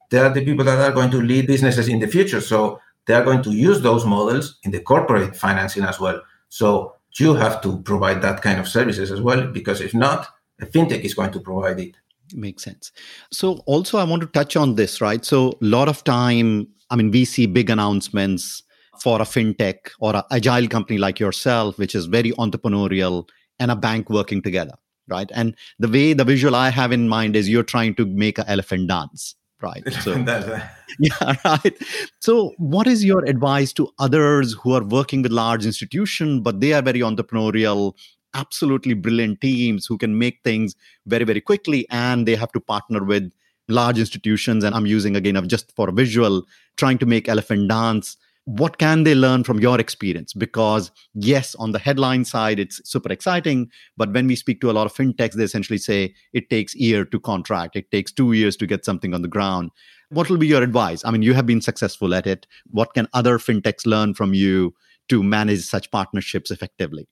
they 0.10 0.20
are 0.20 0.30
the 0.30 0.46
people 0.46 0.64
that 0.66 0.80
are 0.80 0.92
going 0.92 1.12
to 1.12 1.22
lead 1.22 1.48
businesses 1.48 1.88
in 1.88 2.00
the 2.00 2.08
future. 2.08 2.42
So 2.42 2.80
they 3.06 3.14
are 3.14 3.24
going 3.24 3.42
to 3.44 3.52
use 3.52 3.82
those 3.82 4.06
models 4.06 4.60
in 4.64 4.72
the 4.72 4.80
corporate 4.80 5.36
financing 5.36 5.84
as 5.84 6.00
well. 6.00 6.22
So 6.50 6.94
you 7.20 7.34
have 7.34 7.62
to 7.62 7.82
provide 7.82 8.22
that 8.22 8.42
kind 8.42 8.60
of 8.60 8.68
services 8.68 9.12
as 9.12 9.22
well, 9.22 9.48
because 9.48 9.82
if 9.82 9.94
not, 9.94 10.28
a 10.62 10.66
fintech 10.66 11.02
is 11.02 11.14
going 11.14 11.32
to 11.32 11.40
provide 11.40 11.80
it. 11.80 11.96
Makes 12.34 12.64
sense. 12.64 12.92
So 13.32 13.64
also 13.66 13.98
I 13.98 14.04
want 14.04 14.22
to 14.22 14.28
touch 14.28 14.56
on 14.56 14.76
this, 14.76 15.02
right? 15.02 15.24
So 15.26 15.50
a 15.50 15.66
lot 15.66 15.88
of 15.88 16.04
time 16.04 16.68
I 16.90 16.96
mean, 16.96 17.12
we 17.12 17.26
see 17.26 17.46
big 17.46 17.70
announcements 17.70 18.64
for 19.02 19.22
a 19.22 19.26
fintech 19.26 19.92
or 20.00 20.16
an 20.16 20.24
agile 20.32 20.68
company 20.68 20.98
like 20.98 21.20
yourself, 21.20 21.78
which 21.78 21.96
is 21.96 22.06
very 22.06 22.32
entrepreneurial, 22.34 23.28
and 23.60 23.72
a 23.72 23.76
bank 23.76 24.10
working 24.10 24.42
together, 24.42 24.74
right? 25.08 25.30
And 25.34 25.56
the 25.80 25.88
way 25.88 26.14
the 26.14 26.24
visual 26.24 26.56
I 26.56 26.70
have 26.70 26.92
in 26.92 27.10
mind 27.10 27.36
is 27.36 27.50
you're 27.50 27.64
trying 27.64 27.96
to 27.96 28.06
make 28.06 28.38
an 28.38 28.46
elephant 28.48 28.88
dance, 28.88 29.36
right? 29.62 29.84
So, 30.04 30.14
yeah, 31.00 31.36
right. 31.44 31.78
So, 32.20 32.54
what 32.58 32.88
is 32.88 33.04
your 33.04 33.26
advice 33.26 33.74
to 33.74 33.90
others 34.00 34.54
who 34.54 34.74
are 34.74 34.84
working 34.84 35.22
with 35.22 35.32
large 35.32 35.66
institutions, 35.66 36.42
but 36.42 36.60
they 36.60 36.74
are 36.74 36.82
very 36.82 37.00
entrepreneurial, 37.00 37.94
absolutely 38.34 38.94
brilliant 38.94 39.42
teams 39.42 39.86
who 39.86 39.98
can 39.98 40.18
make 40.18 40.40
things 40.44 40.76
very, 41.06 41.26
very 41.26 41.42
quickly, 41.42 41.88
and 41.90 42.28
they 42.28 42.36
have 42.36 42.52
to 42.52 42.60
partner 42.60 43.04
with 43.04 43.32
large 43.70 44.00
institutions 44.00 44.64
and 44.64 44.74
i'm 44.74 44.86
using 44.86 45.16
again 45.16 45.36
of 45.36 45.48
just 45.48 45.76
for 45.76 45.92
visual 45.92 46.44
trying 46.78 46.98
to 47.00 47.06
make 47.06 47.28
elephant 47.28 47.68
dance. 47.68 48.16
What 48.46 48.78
can 48.78 49.04
they 49.04 49.14
learn 49.14 49.44
from 49.44 49.60
your 49.60 49.78
experience? 49.78 50.34
Because 50.34 50.90
yes 51.14 51.54
on 51.56 51.74
the 51.74 51.80
headline 51.80 52.24
side 52.24 52.60
it's 52.60 52.80
super 52.90 53.12
exciting 53.12 53.70
but 53.98 54.14
when 54.14 54.28
we 54.28 54.38
speak 54.38 54.62
to 54.62 54.72
a 54.72 54.74
lot 54.74 54.86
of 54.86 54.94
fintechs 54.94 55.34
they 55.34 55.44
essentially 55.44 55.80
say 55.80 56.14
it 56.32 56.50
takes 56.50 56.74
year 56.74 57.04
to 57.04 57.20
contract. 57.20 57.76
It 57.76 57.92
takes 57.92 58.14
two 58.14 58.32
years 58.32 58.56
to 58.58 58.68
get 58.68 58.86
something 58.86 59.14
on 59.14 59.22
the 59.22 59.28
ground. 59.28 59.72
What 60.10 60.30
will 60.30 60.38
be 60.38 60.48
your 60.48 60.64
advice? 60.64 61.04
I 61.04 61.12
mean 61.12 61.24
you 61.24 61.34
have 61.34 61.46
been 61.46 61.60
successful 61.60 62.14
at 62.14 62.26
it. 62.26 62.48
What 62.70 62.94
can 62.94 63.10
other 63.14 63.38
fintechs 63.38 63.86
learn 63.86 64.14
from 64.14 64.34
you 64.34 64.74
to 65.10 65.24
manage 65.24 65.66
such 65.66 65.92
partnerships 65.92 66.50
effectively? 66.50 67.10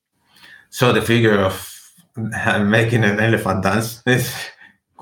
So 0.70 0.94
the 0.94 1.02
figure 1.02 1.38
of 1.38 1.72
making 2.16 3.04
an 3.04 3.20
elephant 3.20 3.64
dance 3.64 4.02
is 4.06 4.34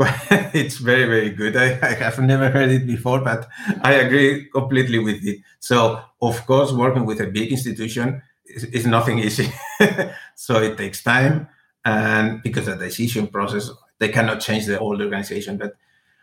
it's 0.53 0.77
very 0.77 1.05
very 1.05 1.29
good. 1.29 1.55
I, 1.55 1.77
I, 1.81 1.93
have 1.93 2.19
never 2.19 2.49
heard 2.49 2.71
it 2.71 2.87
before 2.87 3.21
but 3.21 3.47
i 3.83 3.93
agree 3.93 4.49
completely 4.49 4.97
with 4.97 5.23
it. 5.23 5.41
So 5.59 6.01
of 6.19 6.45
course 6.47 6.71
working 6.71 7.05
with 7.05 7.21
a 7.21 7.27
big 7.27 7.51
institution 7.51 8.23
is, 8.45 8.63
is 8.65 8.85
nothing 8.87 9.19
easy. 9.19 9.51
So 10.35 10.61
it 10.61 10.77
takes 10.77 11.03
time 11.03 11.47
and 11.85 12.41
because 12.41 12.65
the 12.65 12.75
decision 12.75 13.27
process 13.27 13.69
they 13.99 14.09
cannot 14.09 14.39
change 14.39 14.65
the 14.65 14.77
whole 14.79 14.99
organization. 14.99 15.57
But 15.57 15.73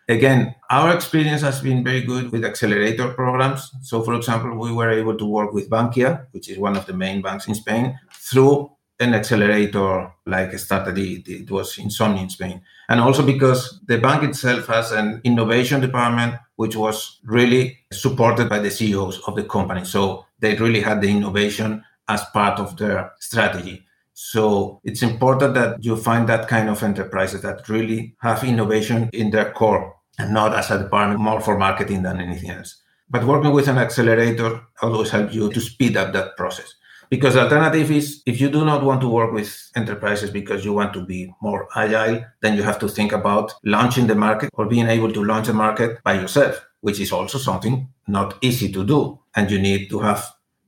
again 0.09 0.57
our 0.69 0.93
experience 0.93 1.43
has 1.43 1.61
been 1.61 1.85
very 1.85 2.03
good 2.03 2.33
with 2.33 2.45
accelerator 2.45 3.11
programs. 3.13 3.71
So 3.83 4.03
for 4.03 4.15
example 4.15 4.59
we 4.59 4.73
were 4.73 4.91
able 4.91 5.17
to 5.17 5.25
work 5.25 5.53
with 5.53 5.71
bankia 5.71 6.27
which 6.33 6.49
is 6.51 6.59
one 6.59 6.77
of 6.77 6.87
the 6.87 6.95
main 6.95 7.23
banks 7.23 7.47
in 7.47 7.55
spain 7.55 7.97
through 8.11 8.73
an 9.01 9.15
accelerator 9.15 10.13
like 10.27 10.57
started 10.59 10.99
it, 10.99 11.27
it 11.27 11.51
was 11.51 11.79
Insomnia 11.79 12.23
in 12.23 12.31
Spain. 12.31 12.63
And 12.89 13.01
also 13.01 13.25
because 13.25 13.81
the 13.87 13.99
bank 13.99 14.23
itself 14.23 14.67
has 14.67 14.93
an 14.93 15.21
innovation 15.25 15.81
department 15.81 16.35
which 16.57 16.77
was 16.77 17.21
really 17.25 17.79
supported 17.91 18.49
by 18.49 18.59
the 18.59 18.71
CEOs 18.71 19.21
of 19.27 19.35
the 19.35 19.45
company. 19.45 19.85
So 19.85 20.27
they 20.41 20.55
really 20.57 20.81
had 20.81 21.01
the 21.01 21.11
innovation 21.11 21.83
as 22.09 22.23
part 22.35 22.61
of 22.61 22.77
their 22.77 23.13
strategy. 23.19 23.87
So 24.13 24.81
it's 24.85 25.03
important 25.03 25.55
that 25.55 25.83
you 25.83 25.97
find 25.97 26.29
that 26.29 26.49
kind 26.49 26.69
of 26.69 26.83
enterprises 26.83 27.41
that 27.41 27.67
really 27.71 28.15
have 28.21 28.45
innovation 28.45 29.09
in 29.15 29.31
their 29.31 29.53
core 29.53 29.97
and 30.19 30.35
not 30.35 30.55
as 30.55 30.71
a 30.71 30.79
department 30.79 31.21
more 31.21 31.41
for 31.41 31.57
marketing 31.57 32.03
than 32.03 32.21
anything 32.21 32.51
else. 32.51 32.83
But 33.09 33.25
working 33.25 33.53
with 33.53 33.69
an 33.69 33.79
accelerator 33.79 34.61
always 34.83 35.11
helps 35.11 35.35
you 35.35 35.51
to 35.51 35.61
speed 35.61 35.97
up 35.97 36.13
that 36.13 36.37
process. 36.37 36.75
Because 37.11 37.35
the 37.35 37.43
alternative 37.43 37.91
is 37.91 38.23
if 38.25 38.41
you 38.41 38.49
do 38.49 38.65
not 38.65 38.85
want 38.85 39.01
to 39.01 39.09
work 39.09 39.33
with 39.33 39.71
enterprises 39.75 40.31
because 40.31 40.65
you 40.65 40.73
want 40.73 40.93
to 40.95 41.05
be 41.05 41.35
more 41.43 41.67
agile, 41.75 42.25
then 42.41 42.57
you 42.57 42.63
have 42.63 42.79
to 42.79 42.89
think 42.89 43.11
about 43.11 43.53
launching 43.65 44.07
the 44.07 44.15
market 44.15 44.51
or 44.55 44.67
being 44.67 44.87
able 44.87 45.13
to 45.13 45.25
launch 45.25 45.49
a 45.49 45.53
market 45.53 46.01
by 46.05 46.15
yourself, 46.15 46.65
which 46.83 47.01
is 47.01 47.11
also 47.11 47.37
something 47.37 47.89
not 48.07 48.39
easy 48.43 48.71
to 48.71 48.85
do. 48.85 49.19
And 49.35 49.51
you 49.51 49.59
need 49.59 49.91
to 49.91 49.99
have 49.99 50.25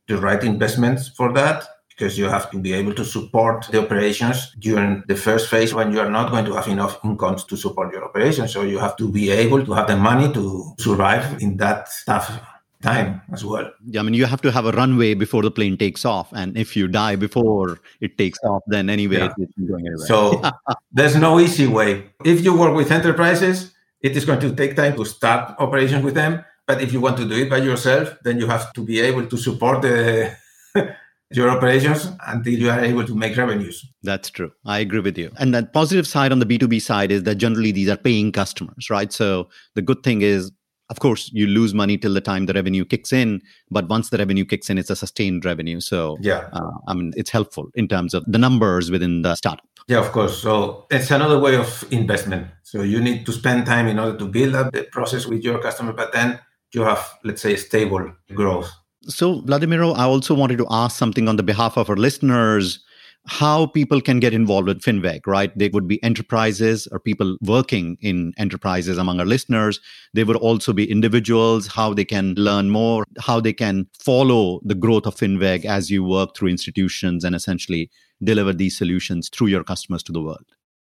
the 0.09 0.17
right 0.17 0.43
investments 0.43 1.09
for 1.17 1.33
that 1.33 1.65
because 1.89 2.19
you 2.19 2.25
have 2.25 2.51
to 2.51 2.59
be 2.59 2.73
able 2.73 2.95
to 2.95 3.05
support 3.05 3.69
the 3.71 3.81
operations 3.81 4.53
during 4.59 5.05
the 5.07 5.15
first 5.15 5.49
phase 5.49 5.73
when 5.73 5.93
you 5.93 6.01
are 6.01 6.11
not 6.11 6.31
going 6.33 6.45
to 6.45 6.55
have 6.55 6.67
enough 6.67 6.99
incomes 7.05 7.45
to 7.45 7.57
support 7.57 7.93
your 7.93 8.05
operations. 8.05 8.53
So 8.53 8.63
you 8.63 8.79
have 8.81 8.97
to 8.97 9.09
be 9.09 9.31
able 9.31 9.65
to 9.65 9.73
have 9.75 9.87
the 9.87 9.97
money 9.97 10.33
to 10.33 10.75
survive 10.79 11.41
in 11.41 11.57
that 11.59 11.89
tough 12.05 12.41
time 12.83 13.23
as 13.33 13.45
well. 13.45 13.71
Yeah, 13.87 14.01
I 14.01 14.03
mean, 14.03 14.15
you 14.15 14.27
have 14.27 14.43
to 14.43 14.53
have 14.53 14.67
a 14.67 14.73
runway 14.73 15.15
before 15.15 15.43
the 15.43 15.51
plane 15.51 15.77
takes 15.77 16.05
off. 16.05 16.33
And 16.33 16.57
if 16.57 16.77
you 16.77 16.89
die 16.89 17.17
before 17.17 17.81
it 18.01 18.19
takes 18.19 18.39
off, 18.45 18.63
then 18.67 18.91
anyway, 18.91 19.19
yeah. 19.19 19.35
it's 19.39 19.55
going 19.57 19.87
anywhere. 19.87 20.07
So 20.07 20.43
there's 20.93 21.17
no 21.17 21.41
easy 21.41 21.67
way. 21.67 22.11
If 22.25 22.45
you 22.45 22.57
work 22.57 22.75
with 22.75 22.91
enterprises, 22.91 23.75
it 24.01 24.17
is 24.17 24.25
going 24.25 24.41
to 24.41 24.55
take 24.55 24.77
time 24.77 24.97
to 24.97 25.05
start 25.05 25.55
operations 25.59 26.05
with 26.05 26.15
them. 26.15 26.45
But 26.67 26.83
if 26.83 26.93
you 26.93 27.01
want 27.01 27.17
to 27.19 27.29
do 27.29 27.35
it 27.35 27.51
by 27.51 27.59
yourself, 27.59 28.17
then 28.23 28.39
you 28.39 28.47
have 28.47 28.73
to 28.75 28.85
be 28.85 29.01
able 29.01 29.27
to 29.27 29.37
support 29.37 29.83
the 29.83 30.37
your 31.35 31.49
operations 31.51 32.11
until 32.27 32.53
you 32.53 32.71
are 32.71 32.81
able 32.81 33.05
to 33.07 33.15
make 33.15 33.37
revenues. 33.37 33.87
That's 34.03 34.31
true. 34.31 34.53
I 34.65 34.81
agree 34.81 35.01
with 35.01 35.17
you. 35.19 35.31
And 35.39 35.55
the 35.55 35.65
positive 35.65 36.07
side 36.07 36.33
on 36.33 36.39
the 36.39 36.47
B2B 36.47 36.83
side 36.83 37.11
is 37.11 37.23
that 37.25 37.37
generally 37.37 37.73
these 37.73 37.89
are 37.89 37.97
paying 37.97 38.33
customers, 38.33 38.91
right? 38.91 39.13
So 39.13 39.49
the 39.75 39.83
good 39.83 40.03
thing 40.03 40.23
is, 40.23 40.53
of 40.91 41.01
course, 41.01 41.31
you 41.33 41.47
lose 41.47 41.75
money 41.75 41.97
till 41.97 42.15
the 42.15 42.21
time 42.21 42.47
the 42.47 42.53
revenue 42.53 42.85
kicks 42.85 43.13
in, 43.13 43.43
but 43.71 43.89
once 43.89 44.11
the 44.11 44.19
revenue 44.19 44.45
kicks 44.45 44.69
in, 44.69 44.79
it's 44.79 44.91
a 44.91 44.97
sustained 44.97 45.45
revenue. 45.45 45.81
So, 45.81 46.19
yeah, 46.21 46.49
uh, 46.53 46.71
I 46.89 46.95
mean, 46.95 47.13
it's 47.17 47.31
helpful 47.31 47.69
in 47.75 47.89
terms 47.89 48.15
of 48.15 48.25
the 48.27 48.39
numbers 48.39 48.91
within 48.91 49.23
the 49.23 49.35
startup. 49.35 49.67
Yeah, 49.89 49.99
of 49.99 50.13
course. 50.13 50.41
So 50.41 50.87
it's 50.91 51.11
another 51.11 51.39
way 51.39 51.57
of 51.57 51.85
investment. 51.91 52.47
So 52.63 52.83
you 52.83 53.01
need 53.01 53.27
to 53.27 53.33
spend 53.33 53.67
time 53.67 53.89
in 53.89 53.99
order 53.99 54.17
to 54.19 54.27
build 54.27 54.55
up 54.55 54.73
the 54.73 54.85
process 54.85 55.27
with 55.27 55.43
your 55.43 55.61
customer, 55.61 55.93
but 55.93 56.13
then 56.13 56.39
you 56.73 56.83
have, 56.83 57.19
let's 57.25 57.43
say, 57.43 57.57
stable 57.57 58.13
growth 58.35 58.71
so, 59.09 59.41
Vladimiro, 59.43 59.97
I 59.97 60.05
also 60.05 60.35
wanted 60.35 60.59
to 60.59 60.67
ask 60.71 60.97
something 60.97 61.29
on 61.29 61.37
the 61.37 61.43
behalf 61.43 61.77
of 61.77 61.91
our 61.91 61.97
listeners 61.97 62.85
how 63.27 63.67
people 63.67 64.01
can 64.01 64.19
get 64.19 64.35
involved 64.35 64.67
with 64.67 64.81
FinWeg, 64.81 65.27
right? 65.27 65.57
They 65.57 65.69
would 65.69 65.87
be 65.87 66.03
enterprises 66.03 66.89
or 66.91 66.99
people 66.99 67.37
working 67.41 67.97
in 68.01 68.33
enterprises 68.37 68.99
among 68.99 69.21
our 69.21 69.27
listeners. 69.27 69.81
They 70.13 70.25
would 70.25 70.37
also 70.37 70.73
be 70.73 70.91
individuals, 70.91 71.69
how 71.69 71.95
they 71.95 72.05
can 72.05 72.35
learn 72.35 72.71
more, 72.71 73.05
how 73.21 73.41
they 73.41 73.53
can 73.53 73.87
follow 73.99 74.61
the 74.65 74.75
growth 74.75 75.07
of 75.07 75.15
FinWeg 75.15 75.65
as 75.65 75.91
you 75.91 76.03
work 76.03 76.37
through 76.37 76.49
institutions 76.49 77.23
and 77.23 77.35
essentially 77.35 77.91
deliver 78.25 78.53
these 78.53 78.77
solutions 78.77 79.29
through 79.29 79.49
your 79.49 79.63
customers 79.63 80.03
to 80.05 80.13
the 80.13 80.23
world. 80.23 80.45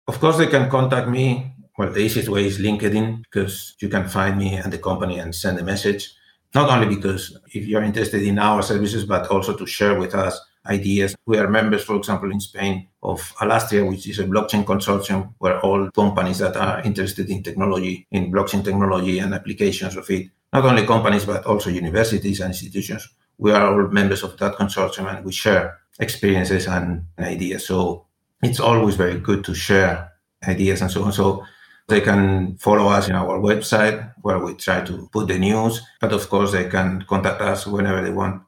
Of 0.06 0.20
course, 0.20 0.38
they 0.38 0.46
can 0.46 0.70
contact 0.70 1.08
me. 1.08 1.54
Well, 1.78 1.92
the 1.92 2.00
easiest 2.00 2.28
way 2.28 2.46
is 2.46 2.58
LinkedIn 2.58 3.22
because 3.24 3.74
you 3.80 3.88
can 3.88 4.08
find 4.08 4.38
me 4.38 4.54
and 4.54 4.72
the 4.72 4.78
company 4.78 5.18
and 5.18 5.34
send 5.34 5.58
a 5.58 5.64
message 5.64 6.12
not 6.54 6.68
only 6.68 6.94
because 6.94 7.36
if 7.52 7.66
you're 7.66 7.82
interested 7.82 8.22
in 8.22 8.38
our 8.38 8.62
services, 8.62 9.04
but 9.04 9.28
also 9.28 9.56
to 9.56 9.66
share 9.66 9.98
with 9.98 10.14
us 10.14 10.40
ideas. 10.66 11.16
We 11.26 11.38
are 11.38 11.48
members, 11.48 11.84
for 11.84 11.96
example, 11.96 12.30
in 12.30 12.40
Spain 12.40 12.88
of 13.02 13.20
Alastria, 13.40 13.88
which 13.88 14.08
is 14.08 14.18
a 14.18 14.24
blockchain 14.24 14.64
consortium 14.64 15.34
where 15.38 15.60
all 15.60 15.90
companies 15.90 16.38
that 16.38 16.56
are 16.56 16.82
interested 16.82 17.30
in 17.30 17.42
technology, 17.42 18.06
in 18.10 18.30
blockchain 18.30 18.64
technology 18.64 19.18
and 19.18 19.34
applications 19.34 19.96
of 19.96 20.08
it, 20.10 20.30
not 20.52 20.64
only 20.64 20.86
companies, 20.86 21.24
but 21.24 21.44
also 21.46 21.70
universities 21.70 22.40
and 22.40 22.50
institutions, 22.50 23.08
we 23.38 23.52
are 23.52 23.72
all 23.72 23.88
members 23.88 24.22
of 24.22 24.36
that 24.38 24.54
consortium 24.54 25.14
and 25.14 25.24
we 25.24 25.32
share 25.32 25.78
experiences 25.98 26.66
and 26.66 27.04
ideas. 27.18 27.66
So 27.66 28.06
it's 28.42 28.60
always 28.60 28.96
very 28.96 29.18
good 29.18 29.44
to 29.44 29.54
share 29.54 30.12
ideas 30.46 30.82
and 30.82 30.90
so 30.90 31.04
on. 31.04 31.12
So 31.12 31.44
they 31.88 32.00
can 32.00 32.56
follow 32.56 32.88
us 32.88 33.08
in 33.08 33.14
our 33.14 33.38
website 33.38 34.12
where 34.22 34.38
we 34.38 34.54
try 34.54 34.82
to 34.82 35.08
put 35.12 35.28
the 35.28 35.38
news, 35.38 35.80
but 36.00 36.12
of 36.12 36.28
course, 36.28 36.52
they 36.52 36.68
can 36.68 37.04
contact 37.08 37.40
us 37.40 37.66
whenever 37.66 38.02
they 38.02 38.12
want. 38.12 38.42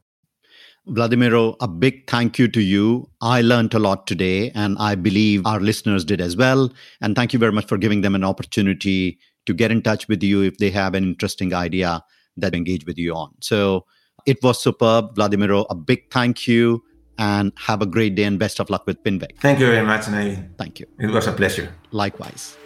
Vladimiro, 0.89 1.57
a 1.61 1.69
big 1.69 2.09
thank 2.11 2.39
you 2.39 2.49
to 2.49 2.61
you. 2.61 3.09
I 3.21 3.41
learned 3.41 3.73
a 3.75 3.79
lot 3.79 4.07
today, 4.07 4.51
and 4.55 4.77
I 4.79 4.97
believe 4.97 5.47
our 5.47 5.61
listeners 5.61 6.05
did 6.05 6.21
as 6.21 6.37
well. 6.37 6.73
And 7.01 7.15
thank 7.15 7.33
you 7.33 7.39
very 7.39 7.53
much 7.53 7.67
for 7.67 7.79
giving 7.79 8.01
them 8.01 8.15
an 8.17 8.25
opportunity 8.25 9.19
to 9.47 9.55
get 9.55 9.71
in 9.71 9.83
touch 9.83 10.09
with 10.09 10.23
you 10.23 10.43
if 10.43 10.59
they 10.59 10.71
have 10.71 10.95
an 10.95 11.05
interesting 11.05 11.55
idea 11.55 12.03
that 12.37 12.55
engage 12.55 12.85
with 12.85 12.99
you 12.99 13.15
on. 13.15 13.31
So 13.41 13.87
it 14.27 14.43
was 14.43 14.61
superb. 14.61 15.15
Vladimiro, 15.15 15.67
a 15.71 15.75
big 15.75 16.11
thank 16.11 16.49
you 16.49 16.83
and 17.19 17.53
have 17.57 17.83
a 17.83 17.87
great 17.87 18.15
day 18.17 18.25
and 18.25 18.39
best 18.39 18.59
of 18.59 18.69
luck 18.71 18.87
with 18.87 19.03
FinWeg. 19.05 19.39
Thank 19.41 19.61
you 19.61 19.67
very 19.67 19.87
much, 19.87 20.03
Naveen. 20.07 20.57
Thank 20.59 20.81
you. 20.81 20.87
It 20.99 21.11
was 21.11 21.27
a 21.27 21.33
pleasure. 21.33 21.73
Likewise. 21.93 22.57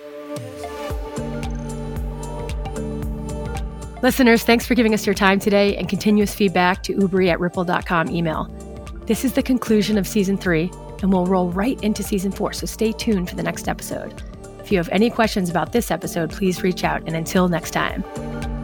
Listeners, 4.02 4.42
thanks 4.44 4.66
for 4.66 4.74
giving 4.74 4.92
us 4.92 5.06
your 5.06 5.14
time 5.14 5.40
today 5.40 5.76
and 5.76 5.88
continuous 5.88 6.34
feedback 6.34 6.82
to 6.82 6.94
ubri 6.94 7.30
at 7.30 7.40
ripple.com 7.40 8.10
email. 8.10 8.44
This 9.06 9.24
is 9.24 9.32
the 9.32 9.42
conclusion 9.42 9.96
of 9.96 10.06
season 10.06 10.36
three, 10.36 10.70
and 11.00 11.12
we'll 11.12 11.26
roll 11.26 11.50
right 11.50 11.82
into 11.82 12.02
season 12.02 12.30
four, 12.30 12.52
so 12.52 12.66
stay 12.66 12.92
tuned 12.92 13.30
for 13.30 13.36
the 13.36 13.42
next 13.42 13.68
episode. 13.68 14.22
If 14.60 14.70
you 14.70 14.78
have 14.78 14.88
any 14.90 15.10
questions 15.10 15.48
about 15.48 15.72
this 15.72 15.90
episode, 15.90 16.30
please 16.30 16.62
reach 16.62 16.82
out. 16.84 17.02
And 17.06 17.14
until 17.14 17.48
next 17.48 17.70
time. 17.70 18.55